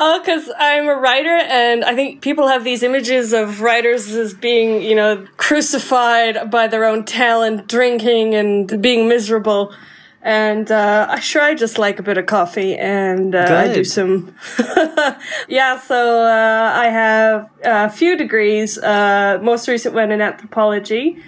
[0.00, 4.32] Oh, because I'm a writer, and I think people have these images of writers as
[4.32, 9.74] being, you know, crucified by their own talent, drinking and being miserable.
[10.22, 13.82] And uh, I sure I just like a bit of coffee, and uh, I do
[13.82, 14.36] some.
[15.48, 18.78] yeah, so uh, I have a few degrees.
[18.78, 21.20] Uh, most recent one in anthropology.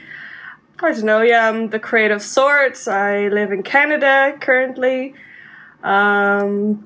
[0.79, 1.23] I don't know.
[1.23, 2.87] Yeah, I'm the creative sorts.
[2.87, 5.15] I live in Canada currently.
[5.83, 6.85] Um,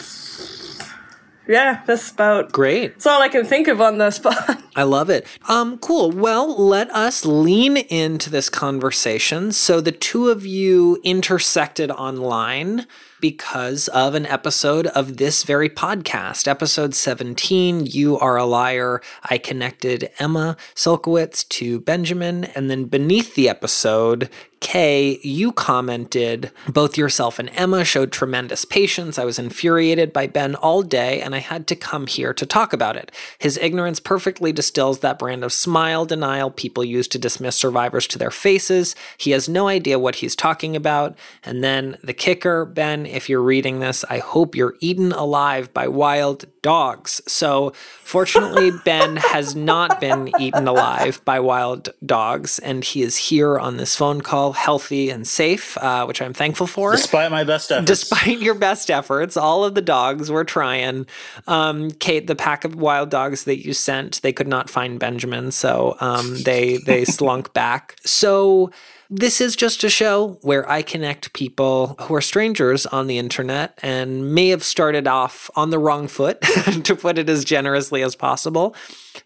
[1.46, 2.52] yeah, that's about.
[2.52, 2.94] Great.
[2.94, 4.62] That's all I can think of on the spot.
[4.76, 5.26] I love it.
[5.48, 6.10] Um, cool.
[6.10, 9.52] Well, let us lean into this conversation.
[9.52, 12.86] So the two of you intersected online
[13.20, 17.86] because of an episode of this very podcast, episode 17.
[17.86, 19.00] You are a liar.
[19.22, 24.28] I connected Emma Sulkowicz to Benjamin, and then beneath the episode,
[24.60, 29.18] Kay, you commented, both yourself and Emma showed tremendous patience.
[29.18, 32.72] I was infuriated by Ben all day, and I had to come here to talk
[32.72, 33.12] about it.
[33.38, 38.18] His ignorance perfectly distills that brand of smile denial people use to dismiss survivors to
[38.18, 38.96] their faces.
[39.18, 41.16] He has no idea what he's talking about.
[41.44, 45.88] And then the kicker, Ben, if you're reading this, I hope you're eaten alive by
[45.88, 47.20] wild dogs.
[47.28, 53.58] So, fortunately, Ben has not been eaten alive by wild dogs, and he is here
[53.58, 56.92] on this phone call, healthy and safe, uh, which I'm thankful for.
[56.92, 61.06] Despite my best efforts, Despite your best efforts, all of the dogs were trying.
[61.46, 65.50] Um, Kate, the pack of wild dogs that you sent, they could not find Benjamin,
[65.50, 67.96] so um, they they slunk back.
[68.04, 68.70] So
[69.16, 73.78] this is just a show where I connect people who are strangers on the internet
[73.80, 76.40] and may have started off on the wrong foot,
[76.84, 78.74] to put it as generously as possible.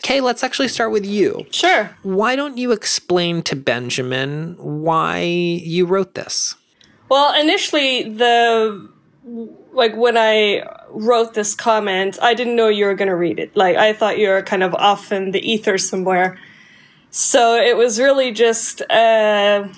[0.02, 1.46] Kay, let's actually start with you.
[1.50, 1.96] sure.
[2.02, 6.54] Why don't you explain to Benjamin why you wrote this?
[7.08, 8.90] Well, initially, the
[9.72, 13.56] like when I wrote this comment, I didn't know you were going to read it.
[13.56, 16.38] Like I thought you were kind of off in the ether somewhere.
[17.10, 19.68] So it was really just uh,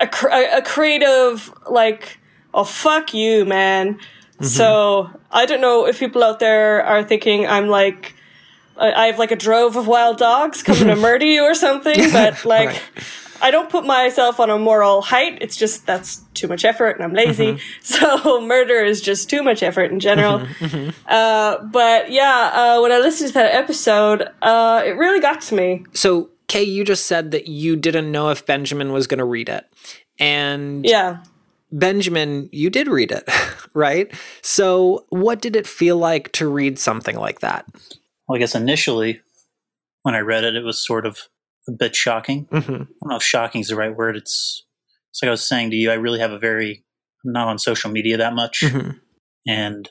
[0.00, 2.18] a a creative like,
[2.54, 3.98] oh fuck you, man.
[4.42, 8.14] So I don't know if people out there are thinking I'm like.
[8.78, 12.44] I have like a drove of wild dogs coming to murder you or something, but
[12.44, 12.82] like, Right.
[13.40, 15.38] I don't put myself on a moral height.
[15.40, 17.58] It's just that's too much effort and I'm lazy.
[17.80, 20.46] So murder is just too much effort in general.
[21.08, 25.54] Uh, but yeah, uh, when I listened to that episode, uh, it really got to
[25.54, 25.86] me.
[25.94, 29.48] So, Kay, you just said that you didn't know if Benjamin was going to read
[29.48, 29.64] it.
[30.18, 31.18] And Yeah.
[31.72, 33.28] Benjamin, you did read it,
[33.74, 34.12] right?
[34.42, 37.66] So, what did it feel like to read something like that?
[38.28, 39.20] well, I guess initially
[40.02, 41.18] when I read it, it was sort of
[41.68, 42.46] a bit shocking.
[42.46, 42.72] Mm-hmm.
[42.72, 44.16] I don't know if shocking is the right word.
[44.16, 44.64] It's,
[45.10, 46.84] it's like I was saying to you, I really have a very,
[47.24, 48.60] I'm not on social media that much.
[48.62, 49.00] Mhm.
[49.48, 49.88] And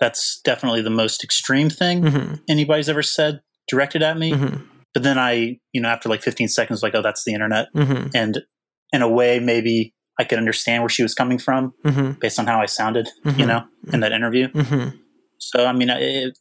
[0.00, 4.32] that's definitely the most extreme thing hmm anybody's ever said directed at me.
[4.94, 7.68] But then I, you know, after like 15 seconds, like, oh, that's the internet.
[7.74, 8.38] hmm And
[8.92, 12.46] in a way, maybe I could understand where she was coming from hmm based on
[12.46, 13.38] how I sounded, Mhm.
[13.38, 14.48] you know, in that interview.
[14.48, 14.88] hmm
[15.38, 16.36] So, I mean, it,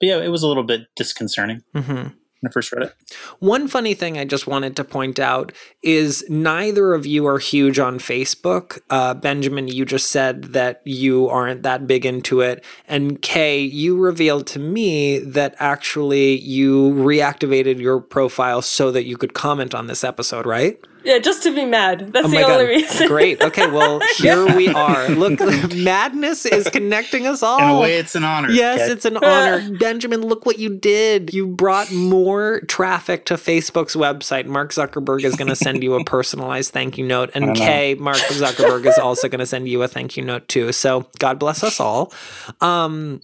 [0.00, 2.08] but yeah, it was a little bit disconcerting hmm
[2.40, 2.94] when I first read it.
[3.38, 7.78] One funny thing I just wanted to point out is neither of you are huge
[7.78, 8.80] on Facebook.
[8.90, 12.64] Uh, Benjamin, you just said that you aren't that big into it.
[12.86, 19.16] And Kay, you revealed to me that actually you reactivated your profile so that you
[19.16, 20.78] could comment on this episode, right?
[21.04, 22.12] Yeah, just to be mad.
[22.12, 22.70] That's Oh the my only God.
[22.70, 23.08] reason.
[23.08, 23.42] Great.
[23.48, 25.08] Okay, well, here we are.
[25.08, 25.40] Look,
[25.74, 27.58] madness is connecting us all.
[27.60, 28.50] In a way, it's an honor.
[28.50, 28.92] Yes, okay?
[28.92, 29.76] it's an honor.
[29.78, 31.32] Benjamin, look what you did.
[31.32, 34.46] You brought more traffic to Facebook's website.
[34.46, 37.30] Mark Zuckerberg is going to send you a personalized thank you note.
[37.34, 37.60] And don't know.
[37.64, 40.72] Kay, Mark Zuckerberg is also going to send you a thank you note too.
[40.72, 42.12] So God bless us all.
[42.60, 43.20] Um,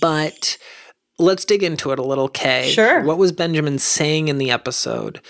[0.00, 0.56] but
[1.18, 2.70] let's dig into it a little, Kay.
[2.70, 3.02] Sure.
[3.02, 5.20] What was Benjamin saying in the episode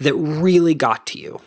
[0.00, 1.40] that really got to you?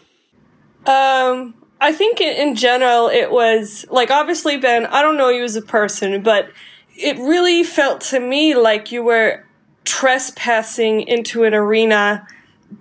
[0.85, 4.85] Um, I think in, general it was like obviously Ben.
[4.85, 6.49] I don't know you as a person, but
[6.95, 9.45] it really felt to me like you were
[9.85, 12.25] trespassing into an arena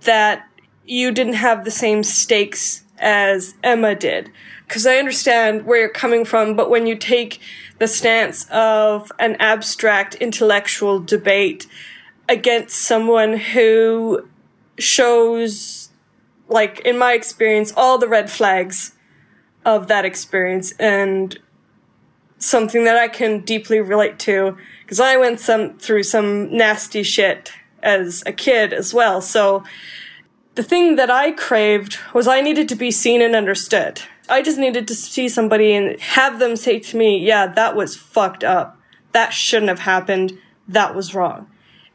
[0.01, 0.47] that
[0.85, 4.31] you didn't have the same stakes as Emma did.
[4.67, 7.39] Because I understand where you're coming from, but when you take
[7.79, 11.67] the stance of an abstract intellectual debate
[12.29, 14.25] against someone who
[14.77, 15.89] shows
[16.47, 18.93] like in my experience all the red flags
[19.65, 21.39] of that experience and
[22.37, 24.57] something that I can deeply relate to.
[24.81, 29.21] Because I went some through some nasty shit as a kid as well.
[29.21, 29.63] So
[30.55, 34.01] the thing that I craved was I needed to be seen and understood.
[34.29, 37.95] I just needed to see somebody and have them say to me yeah that was
[37.95, 38.79] fucked up.
[39.13, 40.37] That shouldn't have happened.
[40.67, 41.47] That was wrong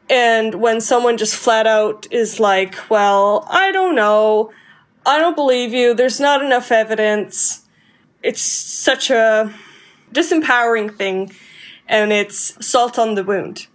[0.09, 4.51] and when someone just flat out is like, well, I don't know,
[5.05, 7.65] I don't believe you, there's not enough evidence,
[8.23, 9.53] it's such a
[10.11, 11.31] disempowering thing,
[11.87, 13.67] and it's salt on the wound.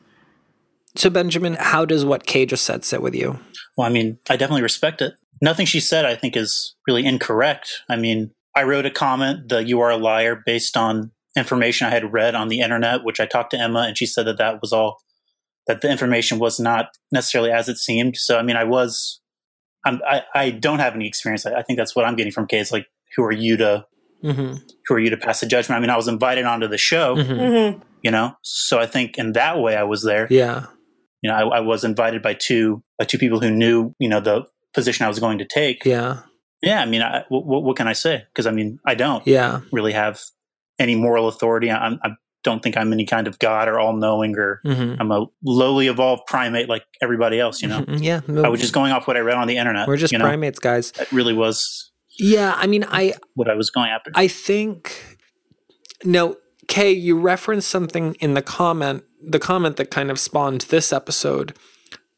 [0.96, 3.40] So, Benjamin, how does what Kay just said sit with you?
[3.76, 5.14] Well, I mean, I definitely respect it.
[5.40, 7.82] Nothing she said, I think, is really incorrect.
[7.88, 11.90] I mean, I wrote a comment, the you are a liar, based on information I
[11.90, 14.60] had read on the internet, which I talked to Emma, and she said that that
[14.60, 14.98] was all,
[15.66, 18.16] that the information was not necessarily as it seemed.
[18.16, 19.20] So, I mean, I was,
[19.84, 21.46] I'm, I, I don't have any experience.
[21.46, 22.58] I, I think that's what I'm getting from Kay.
[22.58, 23.86] It's like, who are you to,
[24.22, 24.54] Mm-hmm.
[24.86, 25.76] who are you to pass a judgment?
[25.76, 27.74] I mean, I was invited onto the show, Mm-hmm.
[27.76, 30.26] hmm you know, so I think in that way I was there.
[30.30, 30.66] Yeah.
[31.22, 34.20] You know, I, I was invited by two, by two people who knew, you know,
[34.20, 35.84] the position I was going to take.
[35.86, 36.20] Yeah.
[36.62, 38.24] Yeah, I mean, I, what, what can I say?
[38.32, 39.60] Because I mean, I don't Yeah.
[39.72, 40.20] really have
[40.78, 41.70] any moral authority.
[41.70, 42.10] I, I
[42.44, 45.00] don't think I'm any kind of god or all knowing, or Mm-hmm.
[45.00, 47.60] I'm a lowly evolved primate like everybody else.
[47.60, 48.20] You know, Yeah.
[48.28, 49.88] I was just going off what I read on the internet.
[49.88, 50.24] We're just you know?
[50.24, 50.92] primates, guys.
[50.92, 52.54] That really was Yeah.
[52.56, 54.12] I mean, I what I was going after.
[54.14, 55.16] I think
[56.04, 56.36] no,
[56.68, 61.54] Kay, you referenced something in the comment, the comment that kind of spawned this episode.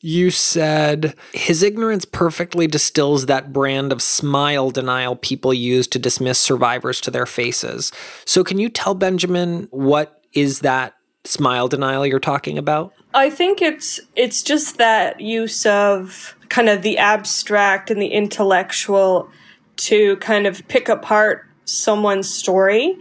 [0.01, 6.39] You said his ignorance perfectly distills that brand of smile denial people use to dismiss
[6.39, 7.93] survivors to their faces.
[8.27, 12.93] So, can you tell Benjamin what is that smile denial you're talking about?
[13.15, 19.31] I think it's it's just that use of kind of the abstract and the intellectual
[19.77, 22.97] to kind of pick apart someone's story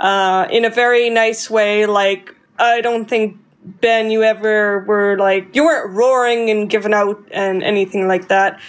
[0.00, 1.86] uh, in a very nice way.
[1.86, 7.22] Like I don't think Ben, you ever were like you weren't roaring and giving out
[7.32, 8.60] and anything like that.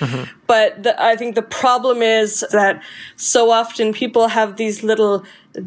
[0.47, 2.82] But the, I think the problem is that
[3.15, 5.23] so often people have these little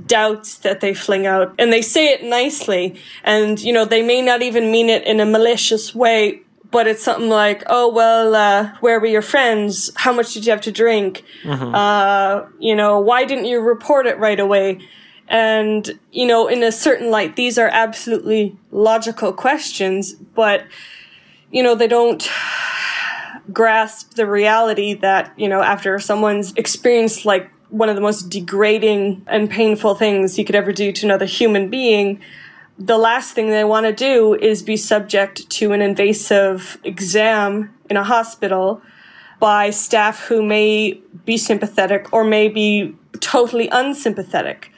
[0.06, 4.22] doubts that they fling out and they say it nicely and you know they may
[4.22, 8.72] not even mean it in a malicious way but it's something like oh well uh,
[8.80, 9.90] where were your friends?
[9.96, 11.22] How much did you have to drink?
[11.74, 14.80] Uh, you know why didn't you report it right away
[15.32, 20.64] and you know in a certain light these are absolutely logical questions but
[21.50, 22.30] you know they don't
[23.52, 29.22] grasp the reality that you know after someone's experienced like one of the most degrading
[29.26, 32.20] and painful things you could ever do to another human being
[32.78, 37.96] the last thing they want to do is be subject to an invasive exam in
[37.96, 38.82] a hospital
[39.40, 44.71] by staff who may be sympathetic or may be totally unsympathetic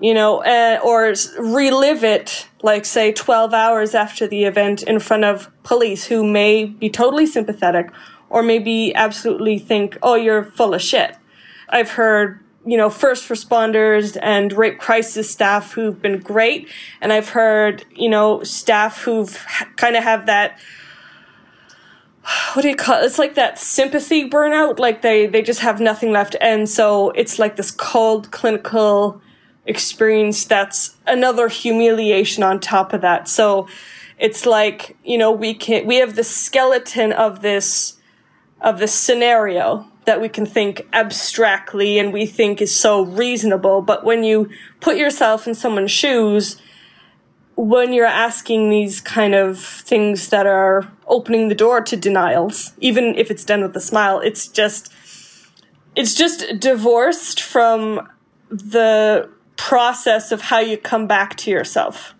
[0.00, 5.24] you know, uh, or relive it, like say 12 hours after the event in front
[5.24, 7.90] of police who may be totally sympathetic
[8.30, 11.16] or maybe absolutely think, oh, you're full of shit.
[11.68, 16.68] I've heard you know, first responders and rape crisis staff who've been great.
[17.00, 19.46] And I've heard, you know, staff who've
[19.76, 20.58] kind of have that,
[22.54, 23.06] what do you call it?
[23.06, 24.80] It's like that sympathy burnout.
[24.80, 26.34] Like they, they just have nothing left.
[26.40, 29.22] And so it's like this cold clinical
[29.66, 33.28] experience that's another humiliation on top of that.
[33.28, 33.68] So
[34.18, 37.98] it's like, you know, we can, we have the skeleton of this,
[38.60, 43.82] of this scenario that we can think abstractly and we think is so reasonable.
[43.82, 44.48] But when you
[44.80, 46.60] put yourself in someone's shoes,
[47.56, 53.14] when you're asking these kind of things that are opening the door to denials, even
[53.16, 54.92] if it's done with a smile, it's just,
[55.96, 58.08] it's just divorced from
[58.48, 62.14] the process of how you come back to yourself.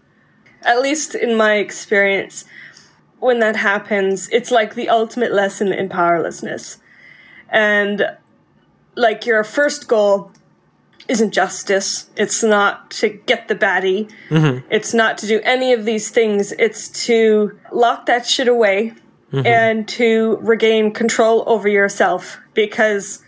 [0.62, 2.44] At least in my experience,
[3.18, 6.78] when that happens, it's like the ultimate lesson in powerlessness
[7.48, 8.16] and
[8.94, 10.32] like your first goal
[11.08, 12.10] isn't justice.
[12.16, 14.10] It's not to get the baddie.
[14.28, 14.66] Mm-hmm.
[14.70, 16.52] It's not to do any of these things.
[16.52, 18.94] It's to lock that shit away
[19.32, 19.46] mm-hmm.
[19.46, 23.22] and to regain control over yourself because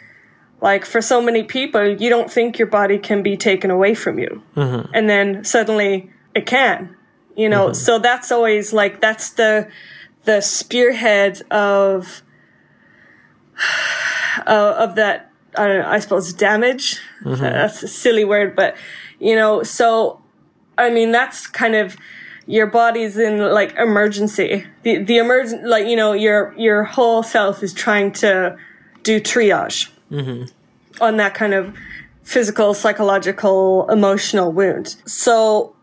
[0.60, 4.18] like for so many people you don't think your body can be taken away from
[4.18, 4.90] you mm-hmm.
[4.94, 6.94] and then suddenly it can
[7.36, 9.68] you know so that's always like that's the
[10.24, 12.22] the spearhead of
[14.46, 17.00] uh, of that I don't know, I suppose damage.
[17.24, 17.42] Mm-hmm.
[17.42, 18.76] That's a silly word, but
[19.18, 20.22] you know, so
[20.76, 21.96] I mean that's kind of
[22.46, 24.66] your body's in like emergency.
[24.82, 28.56] The the emergent like you know your your whole self is trying to
[29.02, 30.44] do triage mm-hmm.
[31.02, 31.76] on that kind of
[32.22, 34.96] physical, psychological, emotional wound.
[35.06, 35.74] So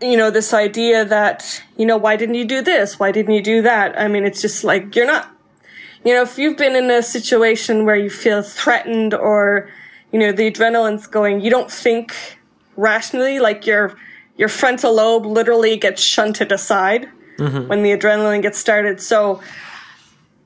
[0.00, 2.98] you know this idea that you know why didn't you do this?
[2.98, 3.98] Why didn't you do that?
[3.98, 5.34] I mean, it's just like you're not
[6.04, 9.68] you know, if you've been in a situation where you feel threatened or,
[10.12, 12.14] you know, the adrenaline's going, you don't think
[12.76, 13.96] rationally, like your,
[14.36, 17.68] your frontal lobe literally gets shunted aside mm-hmm.
[17.68, 19.00] when the adrenaline gets started.
[19.00, 19.42] So,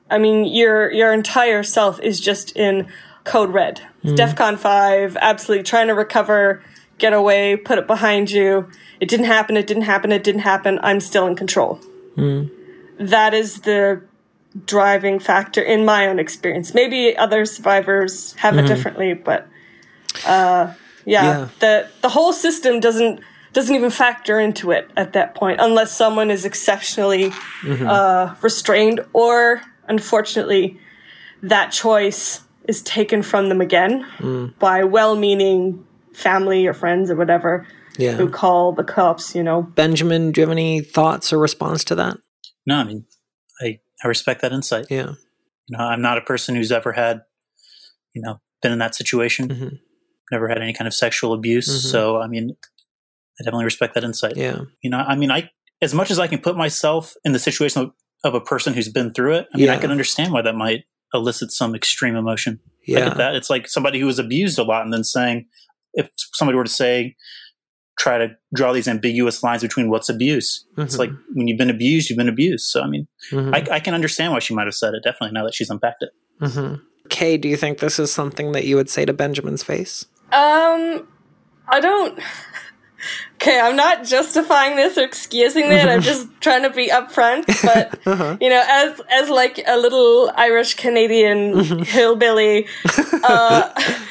[0.09, 2.87] I mean, your, your entire self is just in
[3.23, 3.81] code red.
[4.03, 4.15] Mm-hmm.
[4.15, 6.61] DEFCON 5, absolutely trying to recover,
[6.97, 8.69] get away, put it behind you.
[8.99, 10.79] It didn't happen, it didn't happen, it didn't happen.
[10.83, 11.79] I'm still in control.
[12.17, 13.05] Mm-hmm.
[13.05, 14.01] That is the
[14.65, 16.73] driving factor in my own experience.
[16.73, 18.65] Maybe other survivors have mm-hmm.
[18.65, 19.47] it differently, but
[20.27, 20.73] uh,
[21.05, 25.59] yeah, yeah, the the whole system doesn't doesn't even factor into it at that point
[25.61, 27.87] unless someone is exceptionally mm-hmm.
[27.87, 30.79] uh, restrained or unfortunately
[31.41, 34.57] that choice is taken from them again mm.
[34.59, 37.67] by well-meaning family or friends or whatever
[37.97, 38.13] yeah.
[38.13, 41.95] who call the cops you know benjamin do you have any thoughts or response to
[41.95, 42.17] that
[42.65, 43.05] no i mean
[43.61, 44.87] i I respect that insight.
[44.89, 45.13] Yeah.
[45.67, 47.21] You know, I'm not a person who's ever had,
[48.13, 49.47] you know, been in that situation.
[49.47, 49.75] Mm-hmm.
[50.31, 51.69] Never had any kind of sexual abuse.
[51.69, 51.89] Mm-hmm.
[51.89, 52.55] So, I mean,
[53.39, 54.35] I definitely respect that insight.
[54.35, 54.61] Yeah.
[54.81, 55.49] You know, I mean, I,
[55.81, 57.91] as much as I can put myself in the situation
[58.23, 59.73] of, of a person who's been through it, I mean, yeah.
[59.73, 62.59] I can understand why that might elicit some extreme emotion.
[62.85, 62.99] Yeah.
[62.99, 63.35] I get that.
[63.35, 65.45] It's like somebody who was abused a lot and then saying,
[65.93, 67.15] if somebody were to say,
[67.97, 70.65] try to draw these ambiguous lines between what's abuse.
[70.71, 70.81] Mm-hmm.
[70.81, 72.65] It's like when you've been abused, you've been abused.
[72.65, 73.53] So I mean, mm-hmm.
[73.53, 75.03] I, I, can understand why she might have said it.
[75.03, 76.09] Definitely now that she's unpacked it.
[76.41, 76.75] Mm-hmm.
[77.09, 80.05] Kay, do you think this is something that you would say to Benjamin's face?
[80.31, 81.07] Um,
[81.67, 82.19] I don't.
[83.35, 85.87] Okay, I'm not justifying this or excusing it.
[85.87, 87.45] I'm just trying to be upfront.
[87.61, 88.37] But uh-huh.
[88.39, 91.83] you know, as as like a little Irish Canadian mm-hmm.
[91.83, 92.67] hillbilly,
[93.23, 93.69] uh,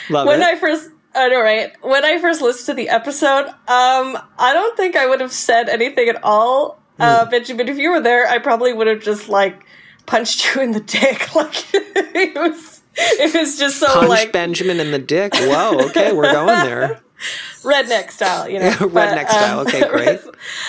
[0.09, 0.47] when it.
[0.47, 1.73] I first I know, right?
[1.83, 5.69] When I first listened to the episode, um, I don't think I would have said
[5.69, 6.83] anything at all.
[6.99, 7.05] Mm.
[7.05, 9.65] Uh, Benjamin, if you were there, I probably would have just like
[10.07, 11.35] punched you in the dick.
[11.35, 15.35] Like it was, it was just so Punch like Benjamin in the dick.
[15.35, 17.02] Whoa, okay, we're going there.
[17.63, 18.71] Redneck style, you know.
[18.71, 19.61] Redneck but, style.
[19.61, 20.21] Um, okay, great.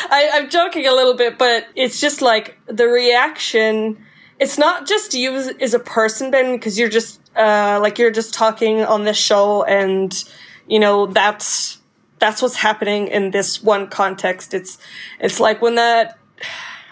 [0.10, 4.04] I, I'm joking a little bit, but it's just like the reaction.
[4.39, 8.12] It's not just you as, as a person, Ben, because you're just uh, like you're
[8.12, 10.24] just talking on this show and
[10.68, 11.80] you know that's
[12.20, 14.78] that's what's happening in this one context it's
[15.20, 16.18] it's like when that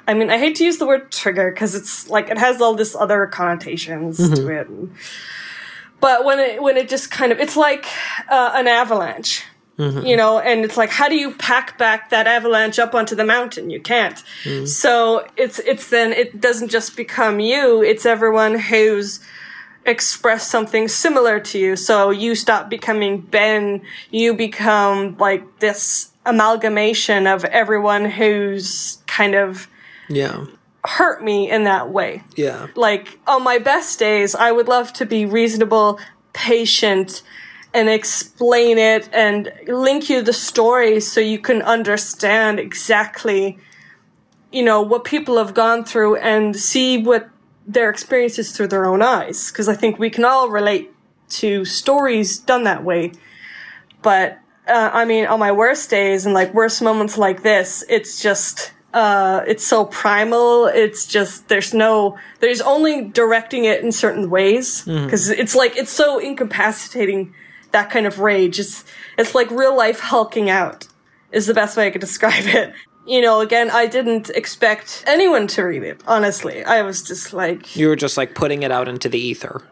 [0.07, 2.73] i mean i hate to use the word trigger because it's like it has all
[2.73, 4.33] this other connotations mm-hmm.
[4.33, 4.67] to it
[5.99, 7.85] but when it when it just kind of it's like
[8.29, 9.45] uh, an avalanche
[9.81, 10.05] Mm-hmm.
[10.05, 13.25] you know and it's like how do you pack back that avalanche up onto the
[13.25, 14.65] mountain you can't mm-hmm.
[14.65, 19.21] so it's it's then it doesn't just become you it's everyone who's
[19.85, 21.75] expressed something similar to you.
[21.75, 29.67] So you stop becoming Ben, you become like this amalgamation of everyone who's kind of
[30.07, 30.45] yeah
[30.83, 32.23] hurt me in that way.
[32.35, 32.67] Yeah.
[32.75, 35.99] Like on my best days, I would love to be reasonable,
[36.33, 37.21] patient,
[37.73, 43.57] and explain it and link you the story so you can understand exactly
[44.51, 47.29] you know what people have gone through and see what
[47.65, 49.51] their experiences through their own eyes.
[49.51, 50.91] Because i think we can all relate
[51.29, 53.13] to stories done that way.
[54.01, 58.21] But uh, i mean on my worst days and like worst moments like this it's
[58.21, 60.65] just uh, it's so primal.
[60.67, 64.83] It's just there's no there's only directing it in certain ways.
[65.05, 67.33] Because it's like it's so incapacitating
[67.71, 68.59] that kind of rage.
[68.59, 68.83] It's
[69.17, 70.87] it's like real life hulking out
[71.31, 72.73] is the best way I could describe it.
[73.07, 76.01] You know, again, I didn't expect anyone to read it.
[76.05, 79.63] Honestly, I was just like You were just like putting it out into the ether.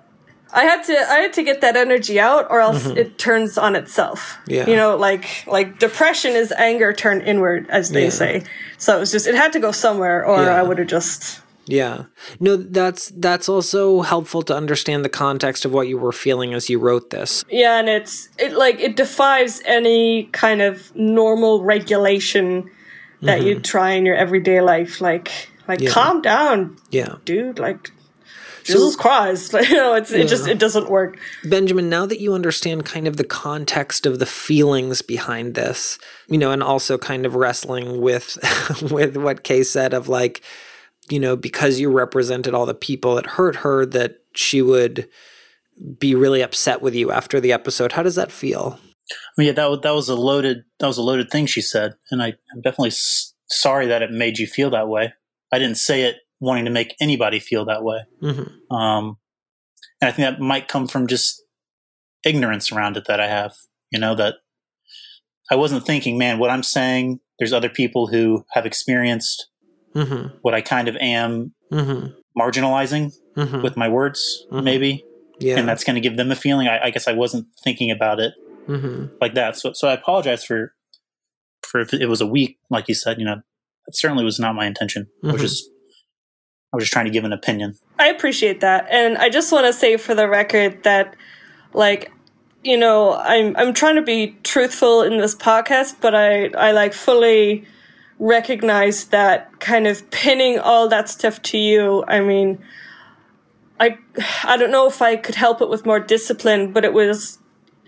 [0.51, 2.97] I had to I had to get that energy out or else mm-hmm.
[2.97, 4.39] it turns on itself.
[4.47, 4.67] Yeah.
[4.67, 8.09] You know, like like depression is anger turned inward as they Yeah.
[8.09, 8.43] say.
[8.79, 10.55] So it was just it had to go somewhere or Yeah.
[10.59, 12.05] I would have just Yeah.
[12.39, 16.69] No, that's that's also helpful to understand the context of what you were feeling as
[16.69, 17.45] you wrote this.
[17.49, 22.69] Yeah, and it's it like it defies any kind of normal regulation
[23.21, 24.99] that you try in your everyday life.
[25.01, 25.29] Like
[25.67, 25.85] like Mm-hmm.
[25.85, 25.91] Yeah.
[25.93, 27.15] calm down, Yeah.
[27.25, 27.59] dude.
[27.59, 27.91] Like
[28.63, 29.53] Jesus Christ.
[29.69, 31.17] You know, it's it just it doesn't work.
[31.43, 36.37] Benjamin, now that you understand kind of the context of the feelings behind this, you
[36.37, 38.37] know, and also kind of wrestling with
[38.91, 40.41] with what Kay said of like,
[41.09, 45.07] you know, because you represented all the people that hurt her, that she would
[45.97, 47.93] be really upset with you after the episode.
[47.93, 48.79] How does that feel?
[49.11, 51.61] I mean, yeah, that was, that was a loaded that was a loaded thing she
[51.61, 55.13] said, and I, I'm definitely s- sorry that it made you feel that way.
[55.51, 58.75] I didn't say it wanting to make anybody feel that way, Mm-hmm.
[58.75, 59.17] um,
[60.01, 61.41] and I think that might come from just
[62.23, 63.53] ignorance around it that I have.
[63.91, 64.35] You know that
[65.49, 67.19] I wasn't thinking, man, what I'm saying.
[67.39, 69.47] There's other people who have experienced
[69.95, 70.37] Mm-hmm.
[70.41, 72.07] what I kind of am Mm-hmm.
[72.39, 73.61] marginalizing Mm-hmm.
[73.61, 74.63] with my words, Mhm.
[74.63, 75.05] maybe,
[75.39, 75.57] Yeah.
[75.59, 76.67] and that's going to give them a feeling.
[76.67, 78.33] I, I guess I wasn't thinking about it
[78.67, 79.05] mm-hmm.
[79.21, 79.55] like that.
[79.55, 80.73] So, so I apologize for
[81.63, 83.19] for if it was a week, like you said.
[83.19, 83.35] You know,
[83.85, 85.07] that certainly was not my intention.
[85.23, 85.45] I was Mhm.
[85.45, 85.69] just
[86.73, 87.75] I was just trying to give an opinion.
[87.97, 88.87] I appreciate that.
[88.91, 91.15] And I just want to say for the record that
[91.73, 92.11] like
[92.63, 96.93] you know, I'm I'm trying to be truthful in this podcast, but I I like
[96.93, 97.65] fully
[98.19, 102.03] recognize that kind of pinning all that stuff to you.
[102.07, 102.59] I mean,
[103.79, 103.97] I
[104.43, 107.39] I don't know if I could help it with more discipline, but it was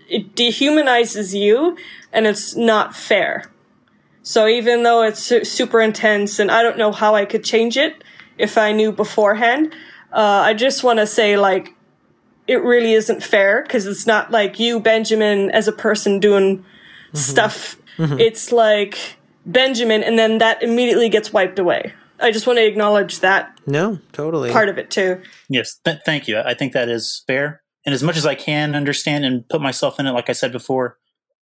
[0.08, 1.76] it dehumanizes you
[2.12, 3.50] and it's not fair.
[4.22, 8.04] So even though it's super intense and I don't know how I could change it
[8.38, 9.74] if I knew beforehand,
[10.12, 11.74] uh, I just want to say like
[12.46, 16.64] it really isn't fair because it's not like you Benjamin as a person doing
[17.12, 17.76] stuff.
[17.98, 19.16] It's like
[19.46, 21.92] Benjamin and then that immediately gets wiped away.
[22.20, 24.50] I just want to acknowledge that No, totally.
[24.52, 25.20] part of it too.
[25.48, 26.38] Yes, th- thank you.
[26.38, 27.62] I think that is fair.
[27.84, 30.52] And as much as I can understand and put myself in it, like I said
[30.52, 30.98] before,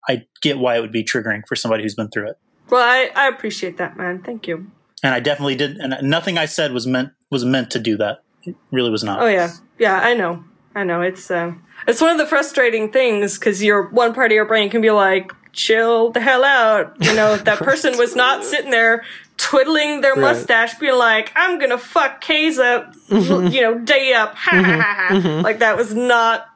[0.09, 2.39] I get why it would be triggering for somebody who's been through it.
[2.71, 4.23] Well, I, I appreciate that, man.
[4.23, 4.71] Thank you.
[5.03, 5.79] And I definitely did.
[5.79, 8.23] And nothing I said was meant was meant to do that.
[8.45, 9.21] It really was not.
[9.21, 9.99] Oh yeah, yeah.
[10.01, 10.45] I know.
[10.75, 11.03] I know.
[11.03, 11.53] It's uh,
[11.87, 14.91] it's one of the frustrating things because your one part of your brain can be
[14.91, 16.95] like, chill the hell out.
[17.01, 19.05] You know, that person was not sitting there
[19.37, 20.21] twiddling their Right.
[20.35, 23.49] mustache, being like, I'm gonna fuck Kay's up, mm-hmm.
[23.49, 24.35] you know, day up.
[24.35, 24.81] Ha ha mm-hmm.
[24.81, 25.09] ha ha.
[25.15, 25.43] Mm-hmm.
[25.43, 26.47] Like that was not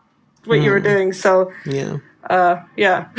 [0.45, 0.85] what you were mm.
[0.85, 1.13] doing.
[1.13, 1.99] So Yeah.
[2.29, 3.09] uh, yeah.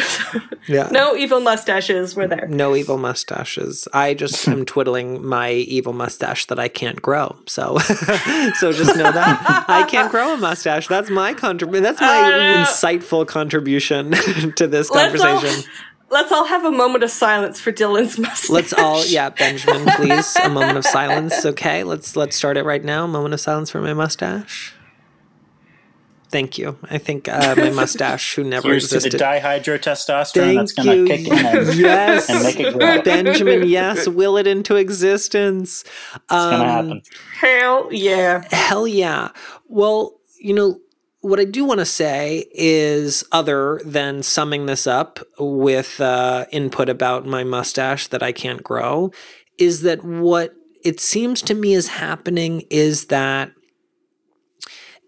[0.67, 0.87] Yeah.
[0.91, 2.47] no evil mustaches were there.
[2.47, 3.87] No evil mustaches.
[3.93, 7.35] I just am twiddling my evil mustache that I can't grow.
[7.47, 7.77] So,
[8.59, 10.87] so just know that I can't grow a mustache.
[10.87, 11.83] That's my contribution.
[11.83, 14.11] That's my Uh, insightful contribution
[14.55, 15.69] to this Let's all, conversation.
[16.09, 18.49] let's all have a moment of silence for Dylan's mustache.
[18.49, 21.45] Let's all, yeah, Benjamin, please, a moment of silence.
[21.45, 23.05] Okay, let's let's start it right now.
[23.05, 24.73] A moment of silence for my mustache.
[26.33, 26.79] Thank you.
[26.89, 29.21] I think uh, my mustache, who never Here's to the existed.
[29.21, 33.03] dihydrotestosterone Thank that's going to kick in and, yes, and make it grow.
[33.03, 33.67] Benjamin.
[33.67, 35.83] Yes, will it into existence.
[36.29, 37.01] Um, going to happen.
[37.39, 38.47] Hell yeah.
[38.51, 39.29] Hell yeah.
[39.67, 40.79] Well, you know,
[41.21, 46.89] what I do want to say is, other than summing this up with uh, input
[46.89, 49.11] about my mustache that I can't grow,
[49.59, 53.51] is that what it seems to me is happening is that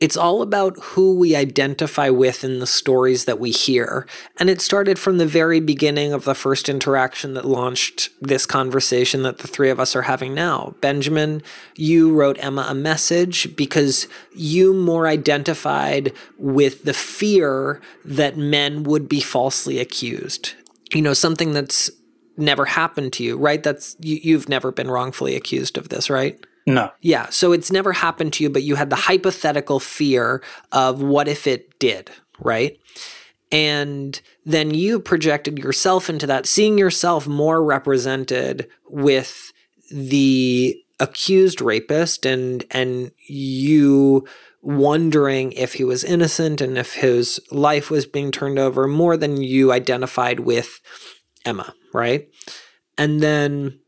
[0.02, 4.06] it's all about who we identify with in the stories that we hear.
[4.38, 9.24] And it started from the very beginning of the first interaction that launched this conversation
[9.24, 10.76] that the three of us are having now.
[10.82, 11.42] Benjamin,
[11.76, 19.08] you wrote Emma a message because you more identified with the fear that men would
[19.08, 20.54] be falsely accused.
[20.94, 21.90] You know, something that's
[22.38, 23.64] never happened to you, right?
[23.64, 26.38] That's you, you've never been wrongfully accused of this, right?
[26.66, 26.92] No.
[27.02, 30.42] Yeah, so it's never happened to you, but you had the hypothetical fear
[30.72, 32.10] of what if it did,
[32.40, 32.80] right?
[33.52, 39.54] And then you projected yourself into that, seeing yourself more represented with
[39.92, 44.26] the accused rapist and and you
[44.62, 49.38] wondering if he was innocent and if his life was being turned over more than
[49.38, 50.82] you identified with
[51.46, 52.28] Emma, right?
[52.98, 53.80] And then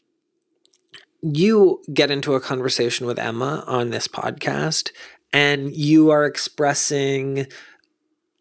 [1.22, 4.92] you get into a conversation with Emma on this podcast
[5.34, 7.48] and you are expressing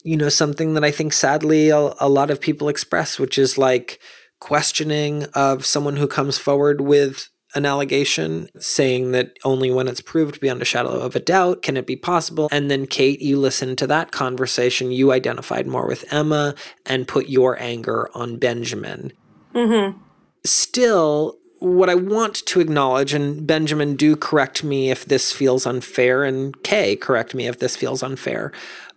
[0.05, 3.59] you know something that I think sadly a, a lot of people express which is
[3.59, 3.99] like
[4.41, 10.41] questioning of someone who comes forward with an allegation saying that only when it's proved
[10.41, 12.49] beyond a shadow of a doubt can it be possible.
[12.53, 14.93] And then, Kay, you listened to that conversation.
[14.93, 16.55] You identified more with Emma
[16.85, 19.13] and put your anger on Benjamin.
[19.55, 19.99] Mm-hmm.
[20.45, 26.25] Still, what I want to acknowledge, and Benjamin, do correct me if this feels unfair,
[26.25, 28.53] and Kay, correct me if this feels unfair,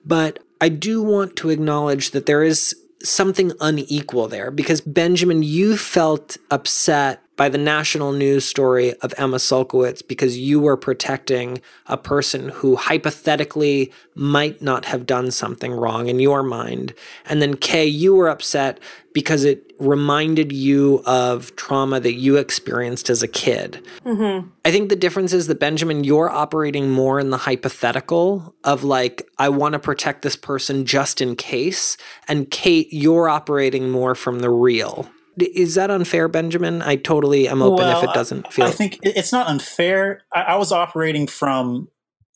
[0.06, 5.78] but I do want to acknowledge that there is something unequal there because Benjamin, you
[5.78, 11.96] felt upset by the national news story of Emma Sulkowicz because you were protecting a
[11.96, 16.94] person who hypothetically might not have done something wrong in your mind.
[17.28, 18.82] And then Kay, you were upset
[19.14, 23.82] because it reminded you of trauma that you experienced as a kid.
[24.06, 24.50] Mm-hmm.
[24.66, 29.26] I think the difference is that Benjamin, you're operating more in the hypothetical of like,
[29.38, 31.96] I want to protect this person just in case.
[32.28, 35.10] And Kay, you're operating more from the real.
[35.42, 36.82] Is that unfair, Benjamin?
[36.82, 38.66] I totally am open Well, if it doesn't feel.
[38.66, 40.22] I think it's not unfair.
[40.34, 41.88] I, I was operating from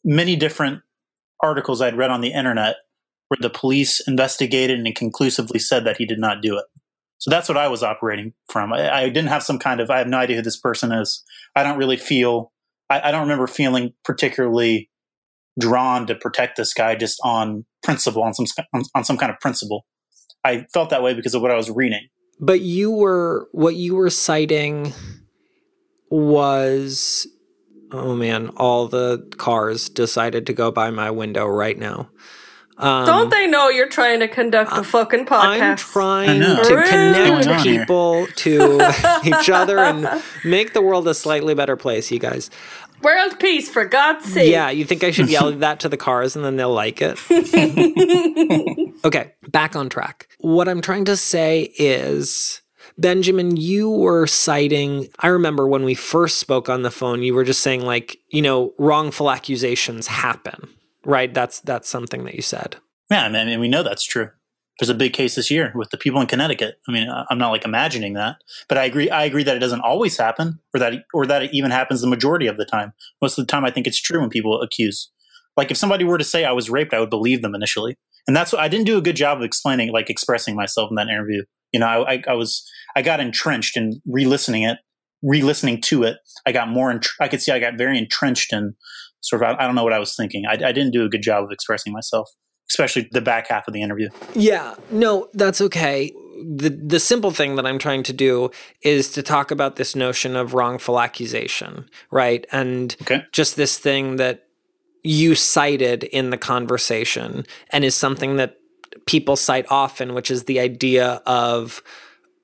[0.04, 0.82] many different
[1.42, 2.78] articles I'd read on the internet
[3.28, 6.66] where the police investigated and conclusively said that he did not do it.
[7.18, 8.74] So that's what I was operating from.
[8.74, 11.24] I, I didn't have some kind of, I have no idea who this person is.
[11.56, 12.52] I don't really feel,
[12.90, 14.90] I, I don't remember feeling particularly
[15.60, 19.40] drawn to protect this guy just on principle, on some, on, on some kind of
[19.40, 19.86] principle.
[20.44, 22.08] I felt that way because of what I was reading.
[22.40, 24.94] But you were what you were citing
[26.10, 27.28] was
[27.92, 32.10] oh man, all the cars decided to go by my window right now.
[32.76, 35.62] Um, Don't they know you're trying to conduct a fucking podcast?
[35.62, 36.90] I'm trying to Rude.
[36.90, 37.80] connect What's going on here?
[37.82, 38.92] people to
[39.24, 40.10] each other and
[40.44, 42.50] make the world a slightly better place, you guys.
[43.04, 44.52] World peace, for God's sake.
[44.52, 47.20] Yeah, you think I should yell that to the cars and then they'll like it?
[49.06, 50.28] okay, back on track.
[50.40, 52.62] What I'm trying to say is.
[52.96, 57.44] Benjamin, you were citing, I remember when we first spoke on the phone, you were
[57.44, 60.70] just saying like, you know, wrongful accusations happen,
[61.04, 61.34] right?
[61.34, 62.76] That's that's something that you said.
[63.10, 64.30] Yeah, I mean, we know that's true.
[64.80, 66.76] There's a big case this year with the people in Connecticut.
[66.88, 69.10] I mean, I'm not like imagining that, but I agree.
[69.10, 72.08] I agree that it doesn't always happen, or that or that it even happens the
[72.08, 72.94] majority of the time.
[73.22, 75.12] Most of the time, I think it's true when people accuse.
[75.56, 77.98] Like if somebody were to say I was raped, I would believe them initially,
[78.28, 80.96] and that's what I didn't do a good job of explaining, like expressing myself in
[80.96, 81.44] that interview.
[81.72, 84.80] You know, I, I, I was I got entrenched in re-listening it,
[85.22, 86.18] re-listening to it.
[86.48, 86.92] I got more.
[86.92, 88.74] Entr- I could see I got very entrenched in
[89.22, 89.50] sort of.
[89.50, 90.46] I, I don't know what I was thinking.
[90.48, 92.32] I, I didn't do a good job of expressing myself
[92.70, 94.10] especially the back half of the interview.
[94.36, 96.12] Yeah, no, that's okay.
[96.44, 98.52] The the simple thing that I'm trying to do
[98.82, 102.46] is to talk about this notion of wrongful accusation, right?
[102.52, 103.24] And Okay.
[103.32, 104.48] just this thing that
[105.04, 108.58] you cited in the conversation and is something that
[109.06, 111.82] people cite often, which is the idea of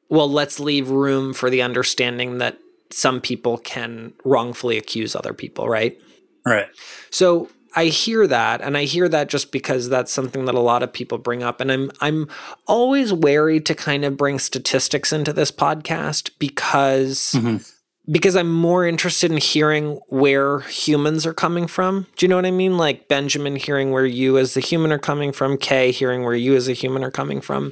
[0.10, 2.58] well, let's leave room for the understanding that
[2.92, 6.00] some people can wrongfully accuse other people, right?
[6.46, 6.66] Right.
[7.12, 10.82] So I hear that, and I hear that just because that's something that a lot
[10.84, 12.28] of people bring up, and I'm I'm
[12.68, 17.72] always wary to kind of bring statistics into this podcast because Mhm.
[18.12, 22.08] because I'm more interested in hearing where humans are coming from.
[22.18, 22.78] Do you know what I mean?
[22.78, 26.56] Like Benjamin hearing where you as a human are coming from, Kay hearing where you
[26.56, 27.72] as a human are coming from.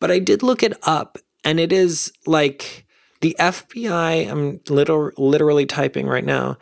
[0.00, 2.86] But I did look it up, and it is like
[3.20, 4.30] the FBI.
[4.30, 6.56] I'm liter- literally typing right now.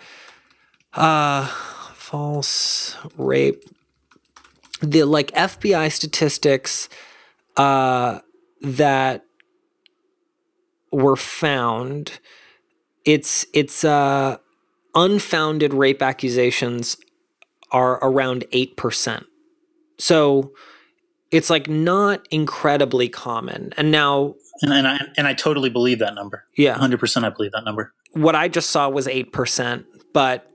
[0.93, 1.49] Uh
[2.15, 3.65] false rape.
[4.81, 6.89] The like FBI statistics
[7.57, 8.21] uh
[8.61, 9.25] that
[10.93, 12.21] were found
[13.05, 14.37] it's it's uh
[14.95, 16.97] unfounded rape accusations
[17.73, 19.25] are around 8%.
[19.99, 20.53] So
[21.33, 23.73] it's like not incredibly common.
[23.77, 26.45] And now And, and I and I totally believe that number.
[26.57, 27.93] yeah, 100% I believe that number.
[28.13, 30.49] what I just saw was 8%, but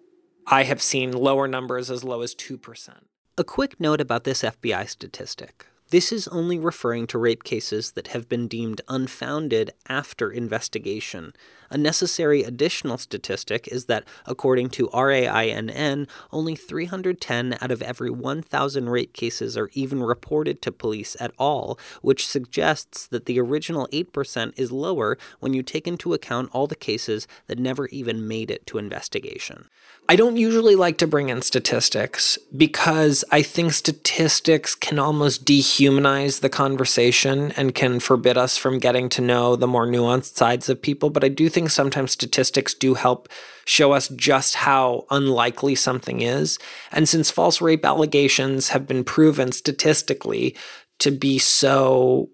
[0.52, 2.90] I have seen lower numbers as low as 2%.
[3.38, 5.68] A quick note about this FBI statistic.
[5.92, 11.34] This is only referring to rape cases that have been deemed unfounded after investigation.
[11.72, 18.90] A necessary additional statistic is that, according to RAINN, only 310 out of every 1,000
[18.90, 24.54] rape cases are even reported to police at all, which suggests that the original 8%
[24.58, 28.68] is lower when you take into account all the cases that never even made it
[28.68, 29.70] to investigation.
[30.08, 35.79] I don't usually like to bring in statistics because I think statistics can almost dehumanize
[35.80, 40.82] the conversation and can forbid us from getting to know the more nuanced sides of
[40.82, 41.10] people.
[41.10, 43.30] But I do think sometimes statistics do help
[43.66, 46.60] show us just how unlikely something is.
[46.92, 50.56] And since false rape allegations have been proven statistically
[51.00, 52.30] to be so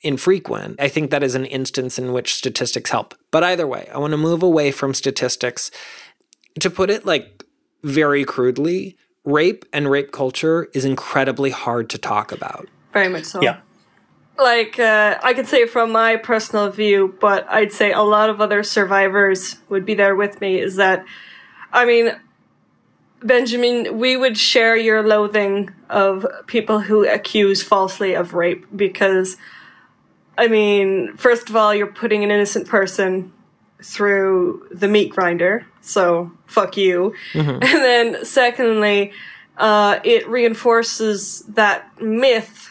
[0.00, 3.14] infrequent, I think that is an instance in which statistics help.
[3.30, 5.70] But either way, I want to move away from statistics
[6.60, 7.44] to put it like
[7.82, 12.68] very crudely, rape and rape culture is incredibly hard to talk about.
[12.92, 13.42] Very much so.
[13.42, 13.60] Yeah.
[14.38, 18.40] Like, uh, I could say from my personal view, but I'd say a lot of
[18.40, 21.04] other survivors would be there with me, is that,
[21.72, 22.12] I mean,
[23.22, 29.36] Benjamin, we would share your loathing of people who accuse falsely of rape because,
[30.38, 33.30] I mean, first of all, you're putting an innocent person
[33.82, 37.14] through the meat grinder, so fuck you.
[37.34, 39.12] And then, secondly,
[39.56, 42.70] uh, it reinforces that myth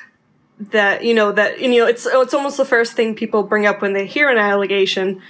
[0.60, 3.82] that you know that you know it's it's almost the first thing people bring up
[3.82, 5.22] when they hear an allegation.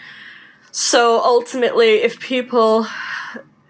[0.71, 2.87] So ultimately, if people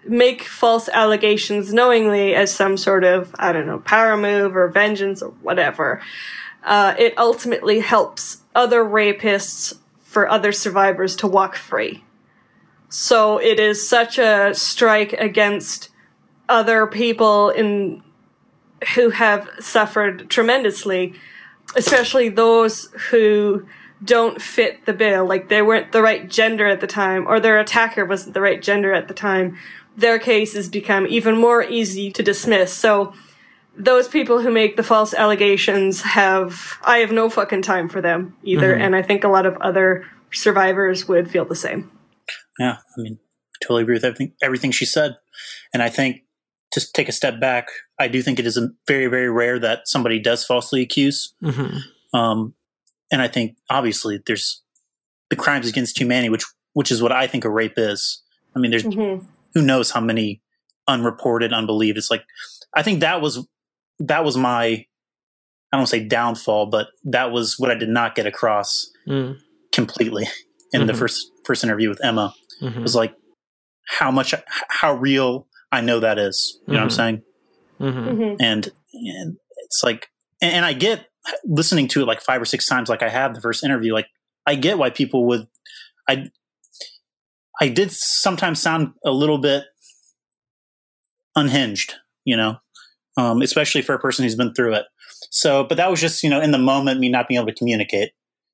[0.06, 5.22] make false allegations knowingly as some sort of I don't know power move or vengeance
[5.22, 6.00] or whatever,
[6.64, 12.02] uh, it ultimately helps other rapists for other survivors to walk free.
[12.90, 15.90] So it is such a strike against
[16.48, 18.02] other people in
[18.94, 21.14] who have suffered tremendously,
[21.76, 23.66] especially those who
[24.02, 27.60] don't fit the bill, like they weren't the right gender at the time, or their
[27.60, 29.56] attacker wasn't the right gender at the time.
[29.96, 32.72] Their cases become even more easy to dismiss.
[32.72, 33.14] So
[33.76, 38.36] those people who make the false allegations have I have no fucking time for them
[38.42, 38.82] either, mm-hmm.
[38.82, 41.90] and I think a lot of other survivors would feel the same.
[42.60, 45.16] Yeah, I mean, I totally agree with everything everything she said,
[45.74, 46.22] and I think
[46.72, 47.66] to take a step back,
[47.98, 51.34] I do think it is a very very rare that somebody does falsely accuse.
[51.42, 52.16] Mm-hmm.
[52.18, 52.54] Um,
[53.10, 54.62] and I think obviously there's
[55.30, 56.44] the crimes against humanity, which
[56.74, 58.22] which is what I think a rape is.
[58.54, 59.26] I mean, there's Mhm.
[59.54, 60.42] who knows how many
[60.86, 61.98] unreported, unbelieved.
[61.98, 62.24] It's like
[62.74, 63.46] I think that was
[64.00, 64.64] that was my
[65.72, 68.90] I don't want to say downfall, but that was what I did not get across
[69.08, 69.38] Mm.
[69.72, 70.26] completely
[70.72, 70.98] in the Mhm.
[70.98, 72.34] first first interview with Emma.
[72.60, 72.76] Mhm.
[72.76, 73.14] It was like
[73.88, 74.34] how much
[74.68, 76.58] how real I know that is.
[76.66, 76.92] You know what I'm Mhm.
[76.92, 77.22] saying?
[77.80, 78.08] Mhm.
[78.18, 78.36] Mhm.
[78.40, 80.08] and, and it's like
[80.42, 81.06] and, and i get
[81.44, 84.06] listening to it like five or six times like i have the first interview like
[84.46, 85.46] i get why people would
[86.08, 86.28] i
[87.60, 89.64] i did sometimes sound a little bit
[91.36, 91.94] unhinged
[92.24, 92.56] you know
[93.16, 94.84] um, especially for a person who's been through it
[95.30, 97.54] so but that was just you know in the moment me not being able to
[97.58, 98.10] communicate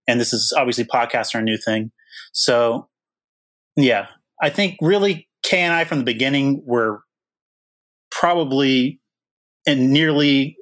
[0.07, 1.91] and this is obviously podcasts are a new thing
[2.33, 2.89] so
[3.77, 4.07] yeah
[4.43, 7.01] i think really K and i from the beginning were
[8.11, 9.01] probably
[9.67, 10.57] and nearly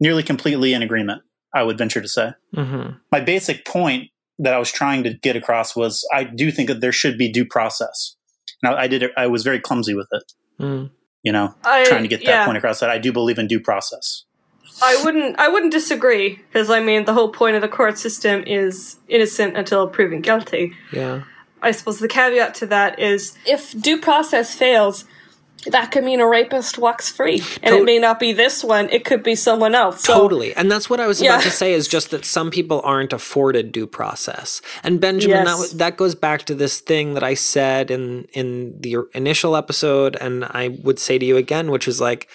[0.00, 1.22] nearly completely in agreement
[1.54, 2.98] i would venture to say Mhm.
[3.12, 6.80] my basic point that i was trying to get across was i do think that
[6.80, 8.16] there should be due process
[8.62, 10.90] now i did it i was very clumsy with it Mm.
[11.22, 12.44] you know I, trying to get that yeah.
[12.44, 14.24] point across that i do believe in due process
[14.80, 18.44] I wouldn't I wouldn't disagree because I mean the whole point of the court system
[18.46, 20.72] is innocent until proven guilty.
[20.92, 21.24] Yeah.
[21.62, 25.04] I suppose the caveat to that is if due process fails,
[25.66, 28.88] that could mean a rapist walks free, and To- it may not be this one;
[28.90, 30.04] it could be someone else.
[30.04, 30.54] So, totally.
[30.54, 31.34] And that's what I was Yeah.
[31.34, 34.62] about to say is just that some people aren't afforded due process.
[34.84, 35.72] And Benjamin, that, Yes.
[35.72, 40.16] wa- that goes back to this thing that I said in, in the initial episode,
[40.20, 42.28] and I would say to you again, which is like,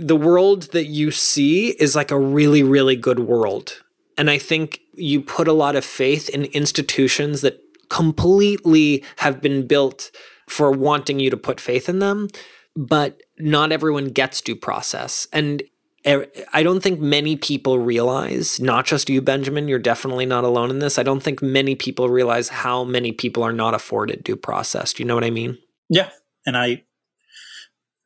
[0.00, 3.82] the world that you see is like a really, really good world.
[4.16, 9.66] And I think you put a lot of faith in institutions that completely have been
[9.66, 10.10] built
[10.48, 12.28] for wanting you to put faith in them,
[12.76, 15.26] but not everyone gets due process.
[15.32, 15.62] And
[16.06, 20.78] I don't think many people realize, not just you, Benjamin, you're definitely not alone in
[20.78, 20.98] this.
[20.98, 24.94] I don't think many people realize how many people are not afforded due process.
[24.94, 25.58] Do you know what I mean?
[25.88, 26.10] yeah
[26.46, 26.82] and i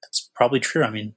[0.02, 1.14] that's probably true i mean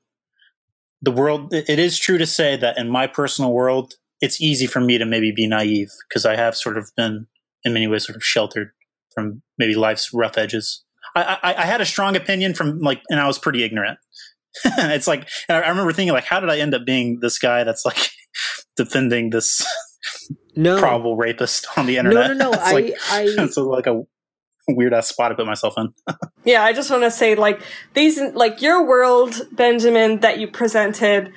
[1.01, 4.79] the world it is true to say that in my personal world it's easy for
[4.79, 7.27] me to maybe be naive because i have sort of been
[7.65, 8.71] in many ways sort of sheltered
[9.13, 10.83] from maybe life's rough edges
[11.15, 13.99] i i, I had a strong opinion from like and i was pretty ignorant
[14.65, 17.37] it's like and I, I remember thinking like how did i end up being this
[17.37, 18.09] guy that's like
[18.77, 19.65] defending this
[20.55, 22.37] no probable rapist on the no internet.
[22.37, 24.03] no no it's I like, I it's like a
[24.67, 25.93] weird ass spot to put myself in.
[26.43, 27.61] Yeah, I just want to say, like,
[27.93, 31.31] these, like, your world, Benjamin, that you presented,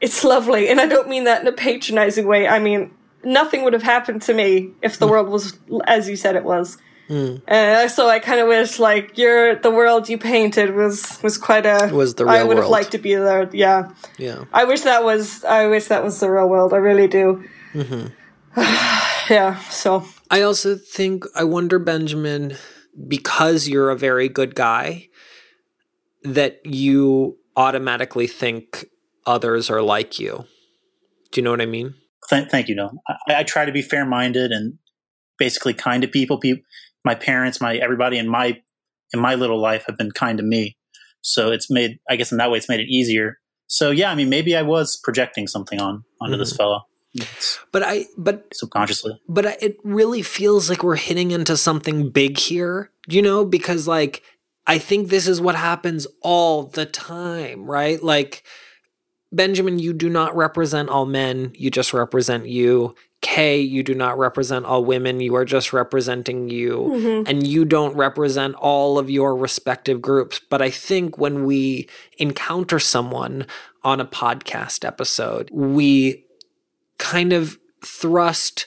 [0.00, 0.68] it's lovely.
[0.68, 2.46] And I don't mean that in a patronizing way.
[2.46, 2.90] I mean,
[3.24, 6.78] nothing would have happened to me if the world was as you said it was.
[7.10, 11.64] Uh, so I kind of wish, like, your, the world you painted was, was quite
[11.64, 13.48] a, Was the I would have liked to be there.
[13.52, 13.92] Yeah.
[14.18, 16.74] yeah I wish that was, I wish that was the real world.
[16.74, 17.44] I really do.
[17.72, 18.08] Mm-hmm.
[19.32, 19.58] yeah.
[19.70, 22.56] So, I also think I wonder Benjamin
[23.06, 25.08] because you're a very good guy
[26.24, 28.84] that you automatically think
[29.26, 30.44] others are like you.
[31.30, 31.94] Do you know what I mean?
[32.30, 32.90] Th- thank you, no.
[33.08, 34.78] I, I try to be fair minded and
[35.38, 36.38] basically kind to people.
[36.38, 36.62] People,
[37.04, 38.60] my parents, my everybody in my
[39.12, 40.76] in my little life have been kind to me.
[41.22, 43.38] So it's made, I guess, in that way, it's made it easier.
[43.66, 46.56] So yeah, I mean, maybe I was projecting something on onto this mm-hmm.
[46.56, 46.80] fellow
[47.14, 49.20] It's But I but subconsciously.
[49.28, 53.86] but I- it really feels like we're hitting into something big here, you know, because
[53.86, 54.22] like
[54.66, 58.02] I think this is what happens all the time, right?
[58.02, 58.42] Like
[59.30, 62.94] Benjamin, you do not represent all men, you just represent you.
[63.20, 66.90] Kay, you do not represent all women, you are just representing you.
[66.92, 67.30] Mm-hmm.
[67.30, 70.40] And you don't represent all of your respective groups.
[70.48, 73.46] But I think when we encounter someone
[73.82, 76.24] on a podcast episode, we
[76.98, 78.66] kind of thrust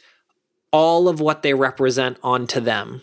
[0.72, 3.02] all of what they represent onto them.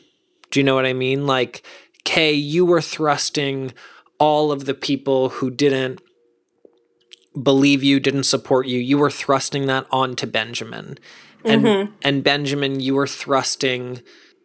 [0.50, 1.26] Do you know what I mean?
[1.26, 1.64] Like,
[2.04, 3.72] Kay, you were thrusting
[4.18, 6.00] all of the people who didn't
[7.42, 8.78] believe you, didn't support you.
[8.78, 10.98] You were thrusting that onto Benjamin.
[11.44, 11.92] And mm-hmm.
[12.02, 14.02] and Benjamin, you were thrusting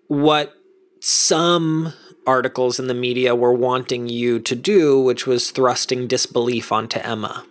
[0.08, 0.54] what
[1.00, 1.94] some
[2.26, 7.46] articles in the media were wanting you to do, which was thrusting disbelief onto Emma.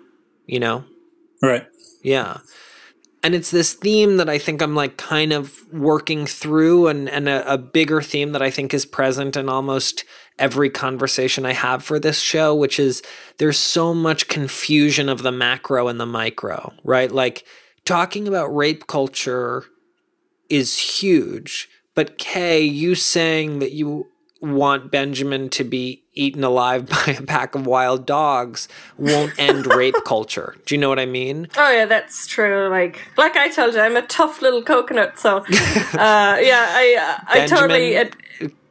[0.47, 0.85] You know?
[1.43, 1.67] Right.
[2.03, 2.39] Yeah.
[3.23, 7.29] And it's this theme that I think I'm like kind of working through and, and
[7.29, 10.05] a, a bigger theme that I think is present in almost
[10.39, 13.03] every conversation I have for this show, which is
[13.39, 17.11] there's so much confusion of the macro and the micro, right?
[17.11, 17.45] Like
[17.85, 19.65] talking about rape culture
[20.49, 24.09] is huge, but Kay, you saying that you
[24.41, 28.69] want Benjamin to be eaten alive by a pack of wild dogs
[28.99, 30.57] won't end rape culture.
[30.67, 31.49] Do you know what I mean?
[31.57, 32.69] Oh yeah, that's true.
[32.69, 35.19] Like, like I told you, I'm a tough little coconut.
[35.19, 35.45] So, uh,
[35.95, 38.17] yeah, I, uh, I totally it,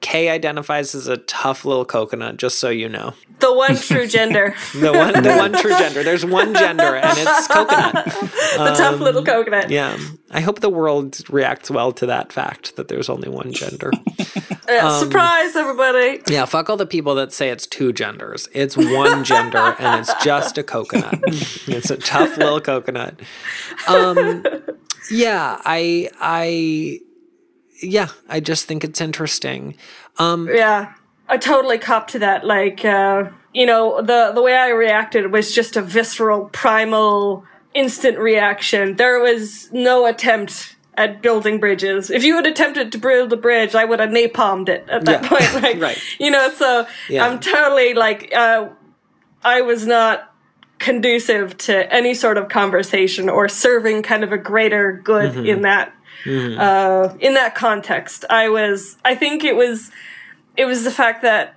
[0.02, 3.14] Kay identifies as a tough little coconut, just so you know.
[3.40, 6.04] the one true gender, The one the one true gender.
[6.04, 8.06] There's one gender and it's coconut.
[8.06, 9.66] the tough little coconut.
[9.66, 9.98] Um, Yeah.
[10.32, 13.92] I hope the world reacts well to that fact that there's only one gender.
[14.70, 16.22] Uh, Um, surprise, everybody!
[16.30, 18.48] Yeah, fuck all the people that say it's two genders.
[18.54, 21.20] It's one gender and it's just a coconut.
[21.68, 23.20] It's a tough little coconut.
[23.88, 24.46] Um
[25.10, 27.00] yeah, I I
[27.82, 29.76] yeah, I just think it's interesting.
[30.18, 30.94] Um Yeah,
[31.30, 32.46] I totally cop to that.
[32.46, 38.18] Like, uh, you know, the the way I reacted was just a visceral, primal, instant
[38.18, 38.96] reaction.
[38.98, 42.10] There was no attempt at building bridges.
[42.10, 45.24] If you had attempted to build a bridge, I would have napalmed it at that
[45.24, 45.30] Yeah.
[45.30, 45.54] point.
[45.64, 45.98] Like, Right.
[46.20, 47.26] You know, so Yeah.
[47.26, 48.68] I'm totally like, uh,
[49.44, 50.34] I was not
[50.80, 55.46] conducive to any sort of conversation or serving kind of a greater good Mm-hmm.
[55.46, 55.94] in that
[56.26, 58.26] uh, in that context.
[58.30, 59.92] I was, I think it was,
[60.58, 61.56] it was the fact that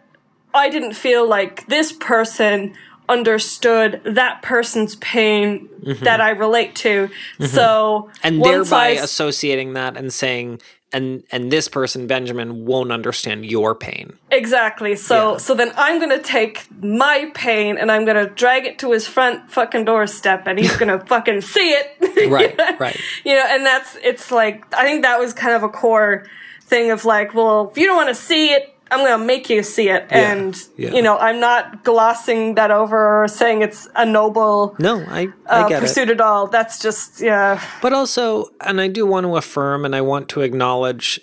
[0.52, 2.74] I didn't feel like this person
[3.08, 5.68] understood that person's pain
[6.02, 7.10] that I relate to.
[7.40, 8.20] So, Mm-hmm.
[8.26, 10.60] and thereby I- associating that and saying
[10.94, 14.16] and and this person Benjamin won't understand your pain.
[14.30, 14.96] Exactly.
[14.96, 15.36] So Yeah.
[15.38, 19.50] so then I'm gonna take my pain and I'm gonna drag it to his front
[19.50, 21.90] fucking doorstep and he's gonna fucking see it.
[22.30, 22.98] Right, right.
[23.24, 26.26] You know, and that's it's like I think that was kind of a core
[26.62, 29.62] thing of like, well, if you don't want to see it, I'm gonna make you
[29.62, 30.06] see it.
[30.10, 30.92] Yeah, And yeah.
[30.92, 35.62] you know, I'm not glossing that over or saying it's a noble No, I I
[35.62, 36.10] uh, get it.
[36.10, 36.46] at all.
[36.46, 37.60] That's just yeah.
[37.82, 41.20] But also, and I do want to affirm and I want to acknowledge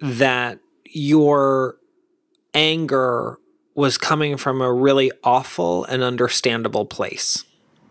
[0.00, 1.76] that your
[2.54, 3.38] anger
[3.74, 7.44] was coming from a really awful and understandable place.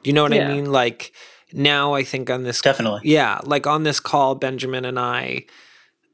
[0.03, 0.71] You know what I mean?
[0.71, 1.13] Like
[1.53, 3.01] now I think on this Definitely.
[3.03, 5.45] Yeah, like on this call Benjamin and I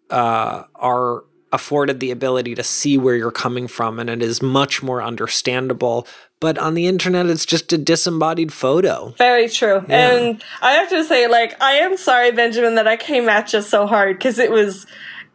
[0.09, 4.81] uh are afforded the ability to see where you're coming from and it is much
[4.81, 6.07] more understandable.
[6.39, 9.13] But on the internet it's just a disembodied photo.
[9.17, 9.85] Very true.
[9.89, 13.61] And I have to say, like, I am sorry, Benjamin, that I came at you
[13.61, 14.87] so hard because it was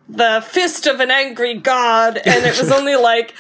[0.09, 3.35] the fist of an angry god, and it was only like.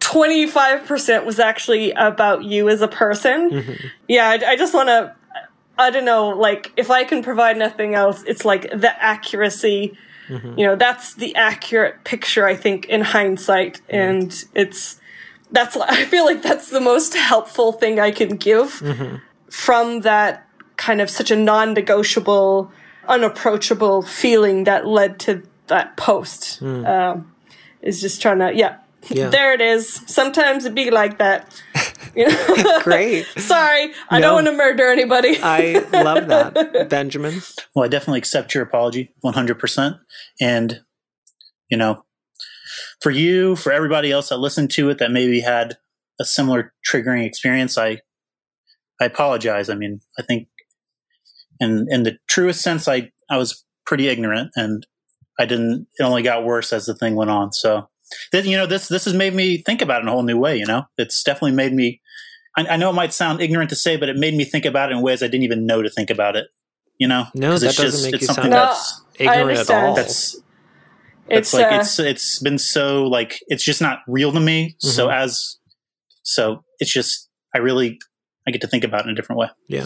[0.00, 3.50] 25% was actually about you as a person.
[3.50, 3.86] Mm-hmm.
[4.06, 5.14] Yeah, I, I just want to
[5.78, 9.96] I don't know, like if I can provide nothing else, it's like the accuracy.
[10.28, 10.58] Mm-hmm.
[10.58, 13.96] You know, that's the accurate picture I think in hindsight, mm-hmm.
[13.96, 15.00] and it's
[15.50, 19.16] that's I feel like that's the most helpful thing I can give mm-hmm.
[19.50, 22.70] from that kind of such a non-negotiable,
[23.08, 26.62] unapproachable feeling that led to that post.
[26.62, 26.86] Mm.
[26.86, 27.32] Um,
[27.82, 28.78] is just trying to yeah.
[29.08, 29.28] Yeah.
[29.28, 30.02] There it is.
[30.06, 31.62] Sometimes it be like that.
[32.18, 32.26] You
[32.64, 32.80] know?
[32.82, 33.24] Great.
[33.36, 34.26] Sorry, I No.
[34.28, 35.38] don't want to murder anybody.
[35.42, 36.88] I love that.
[36.90, 37.40] Benjamin.
[37.74, 39.98] Well, I definitely accept your apology 100%.
[40.40, 40.80] And,
[41.70, 42.04] you know,
[43.00, 45.76] for you, for everybody else that listened to it that maybe had
[46.20, 48.00] a similar triggering experience, I,
[49.00, 49.70] I apologize.
[49.70, 50.48] I mean, I think
[51.60, 54.86] in, in the truest sense, I, I was pretty ignorant and
[55.38, 57.52] I didn't, it only got worse as the thing went on.
[57.52, 57.88] So,
[58.32, 60.38] then, you know, this, this has made me think about it in a whole new
[60.38, 62.00] way, you know, it's definitely made me,
[62.56, 64.90] I, I know it might sound ignorant to say, but it made me think about
[64.90, 66.46] it in ways I didn't even know to think about it.
[66.98, 68.66] You know, No, 'Cause that it's doesn't just- make it's you something sound No.
[68.66, 69.94] that's ignorant at all.
[69.94, 70.34] that's
[71.30, 74.74] it's it's like uh, it's it's been so like it's just not real to me.
[74.78, 75.22] So Mm-hmm.
[75.22, 75.58] as
[76.24, 77.98] so it's just I really
[78.46, 79.48] I get to think about it in a different way.
[79.68, 79.84] yeah.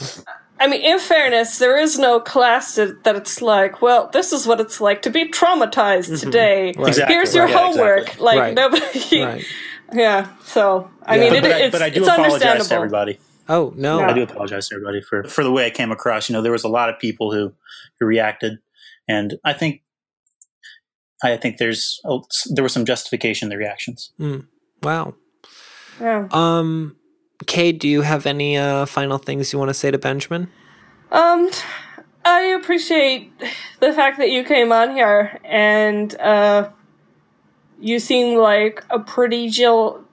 [0.62, 4.46] I mean, in fairness, there is no class that, that it's like, well, this is
[4.46, 6.72] what it's like to be traumatized today.
[6.76, 6.88] Right.
[6.88, 7.98] Exactly, Here's your right, yeah, homework.
[8.02, 8.24] exactly.
[8.24, 8.54] Like Right.
[8.62, 9.22] nobody.
[9.22, 9.44] Right.
[9.92, 10.28] Yeah.
[10.44, 11.20] So I Yeah.
[11.22, 12.68] mean, But, it, but, I, it's but I do it's apologize understandable.
[12.68, 13.18] to everybody.
[13.48, 13.98] Oh no.
[14.00, 14.04] No.
[14.06, 16.28] I do apologize to everybody for for the way I came across.
[16.28, 17.52] You know, there was a lot of people who
[17.98, 18.58] who reacted,
[19.08, 19.82] and I think
[21.24, 22.22] I think there's oh,
[22.54, 24.12] there was some justification in the reactions.
[24.82, 25.14] Wow.
[26.00, 26.28] Yeah.
[26.30, 26.96] Um,
[27.46, 30.48] Kay, do you have any uh, final things you want to say to Benjamin?
[31.10, 31.50] Um,
[32.24, 33.32] I appreciate
[33.80, 36.68] the fact that you came on here and uh,
[37.80, 40.04] you seem like a pretty chill,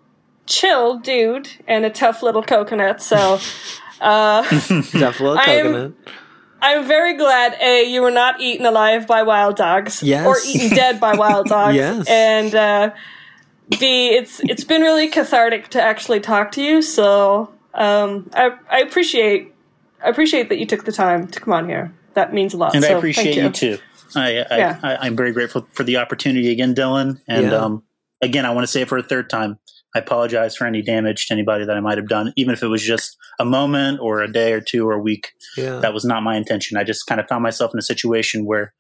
[0.46, 3.02] chill dude and a tough little coconut.
[3.02, 3.40] So,
[4.02, 5.94] uh, Tough little coconut.
[6.62, 10.26] I'm very glad a you were not eaten alive by wild dogs, Yes.
[10.28, 12.06] or eaten dead by wild dogs, Yes.
[12.10, 12.92] and uh,
[13.70, 16.82] b it's it's been really cathartic to actually talk to you.
[16.82, 19.54] So um, I I appreciate
[20.04, 21.94] I appreciate that you took the time to come on here.
[22.14, 22.74] That means a lot.
[22.74, 23.50] and so I thank appreciate you.
[23.52, 23.78] too.
[24.16, 24.80] I, I, Yeah.
[24.82, 27.22] I I'm very grateful for the opportunity again, Dylan.
[27.28, 27.58] And Yeah.
[27.58, 27.84] um,
[28.22, 29.60] again, I want to say it for a third time.
[29.96, 32.68] I apologize for any damage to anybody that I might have done, even if it
[32.68, 35.32] was just a moment or a day or two or a week.
[35.58, 35.80] Yeah.
[35.80, 36.78] That was not my intention.
[36.78, 38.74] I just kind of found myself in a situation where,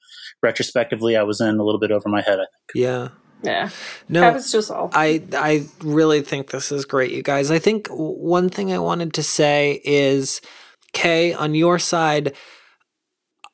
[0.43, 2.35] retrospectively, I was in a little bit over my head.
[2.39, 2.75] I think.
[2.75, 3.07] Yeah.
[3.41, 3.69] Yeah,
[4.09, 4.31] No.
[4.33, 4.89] was just all.
[4.93, 7.51] I I really think this is great, you guys.
[7.51, 10.41] I think one thing I wanted to say is,
[10.91, 12.33] Kay, on your side,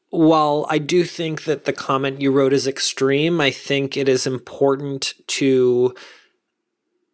[0.10, 4.26] while I do think that the comment you wrote is extreme, I think it is
[4.26, 5.94] important to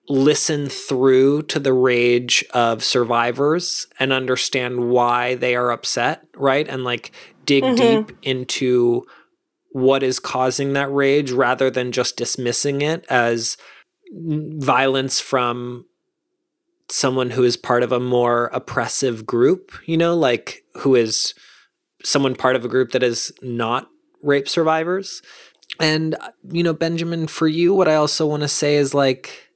[0.07, 6.67] listen through to the rage of survivors and understand why they are upset, right?
[6.67, 7.11] And like
[7.45, 7.75] dig mm-hmm.
[7.75, 9.05] deep into
[9.71, 13.57] what is causing that rage rather than just dismissing it as
[14.13, 15.85] violence from
[16.89, 21.33] someone who is part of a more oppressive group, you know, like who is
[22.03, 23.89] someone part of a group that is not
[24.21, 25.21] rape survivors.
[25.79, 26.15] And,
[26.49, 29.49] you know, Benjamin, for you, what I also want to say is like,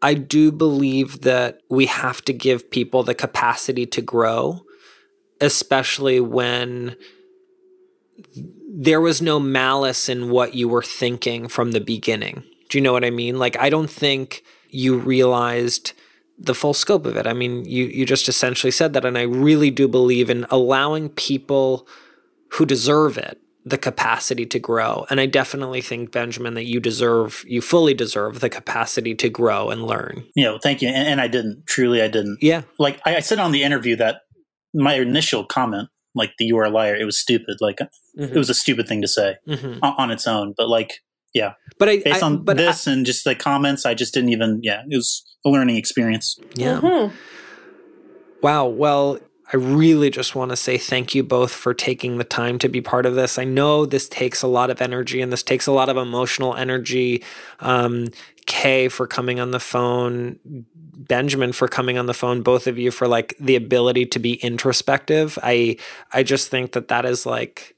[0.00, 4.62] I do believe that we have to give people the capacity to grow,
[5.40, 6.96] especially when
[8.74, 12.42] there was no malice in what you were thinking from the beginning.
[12.70, 13.38] Do you know what I mean?
[13.38, 15.92] Like, I don't think you realized
[16.38, 17.26] the full scope of it.
[17.26, 19.04] I mean, you, you just essentially said that.
[19.04, 21.86] And I really do believe in allowing people
[22.52, 25.06] who deserve it the capacity to grow.
[25.10, 29.70] And I definitely think, Benjamin, that you deserve, you fully deserve the capacity to grow
[29.70, 30.24] and learn.
[30.34, 30.88] You know, thank you.
[30.88, 31.66] And, and I didn't.
[31.66, 32.38] Truly, I didn't.
[32.40, 32.62] Yeah.
[32.78, 34.22] Like I, I said on the interview that
[34.74, 37.56] my initial comment, like the "you are a liar," it was stupid.
[37.60, 37.78] Like
[38.16, 39.78] it was a stupid thing to say Mhm.
[39.82, 40.54] on, on its own.
[40.56, 41.00] But like,
[41.34, 44.12] yeah, But I, based I- on but I- this and just the comments, I just
[44.14, 44.60] didn't even.
[44.62, 46.38] Yeah, it was a learning experience.
[46.54, 46.80] yeah.
[46.80, 47.12] Mhm.
[48.42, 48.66] Wow.
[48.66, 49.18] Well,
[49.52, 52.80] I really just want to say thank you both for taking the time to be
[52.80, 53.38] part of this.
[53.38, 56.54] I know this takes a lot of energy and this takes a lot of emotional
[56.54, 57.22] energy.
[57.60, 58.08] Um,
[58.46, 62.90] Kay for coming on the phone, Benjamin for coming on the phone, both of you
[62.90, 65.38] for like the ability to be introspective.
[65.42, 65.76] I
[66.12, 67.76] I just think that that is like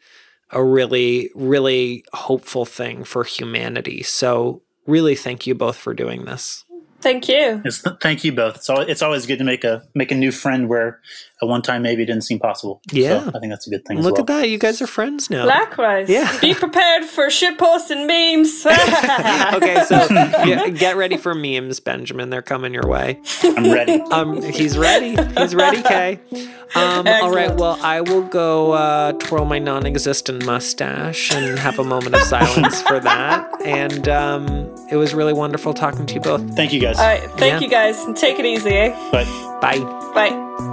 [0.51, 4.03] a really really hopeful thing for humanity.
[4.03, 6.65] So really thank you both for doing this.
[7.05, 7.61] Thank you.
[7.67, 8.57] It's, thank you both.
[8.57, 11.01] It's always, it's always good to make a make a new friend where
[11.45, 12.81] at one time maybe it didn't seem possible.
[12.91, 13.25] Yeah.
[13.25, 13.99] So I think that's a good thing.
[13.99, 14.23] as Look well.
[14.23, 14.49] at that.
[14.51, 15.47] You guys are friends now.
[15.47, 16.09] Likewise.
[16.09, 16.37] Yeah.
[16.41, 18.65] Be prepared for shitposts and memes.
[19.55, 20.07] okay, so
[20.45, 22.31] yeah, get ready for memes, Benjamin.
[22.31, 23.21] They're coming your way.
[23.43, 24.01] I'm ready.
[24.11, 25.17] Um, he's ready.
[25.39, 26.19] He's ready, Kay.
[26.75, 27.55] Um, all right.
[27.55, 32.83] Well, I will go uh, twirl my non-existent mustache and have a moment of silence
[32.83, 33.49] for that.
[33.65, 34.47] And um,
[34.91, 36.57] it was really wonderful talking to you both.
[36.57, 36.99] Thank you guys.
[36.99, 37.23] All right.
[37.39, 37.61] Thank Yeah.
[37.61, 38.05] you guys.
[38.21, 39.11] Take it easy, eh?
[39.13, 39.25] But
[39.61, 39.79] Bye.
[40.15, 40.64] Bye.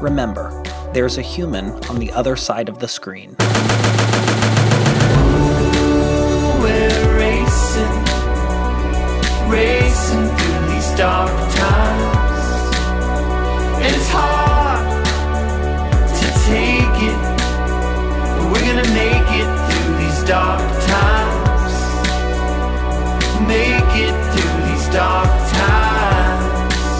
[0.00, 0.62] Remember,
[0.94, 3.34] there's a human on the other side of the screen.
[10.98, 12.40] Dark times.
[13.86, 15.06] It's hard
[16.18, 17.20] to take it,
[18.34, 20.60] but we're gonna make it through these dark
[20.96, 21.74] times.
[23.46, 25.32] Make it through these dark
[25.62, 26.94] times.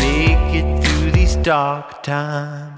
[0.00, 2.69] Make it through these dark times.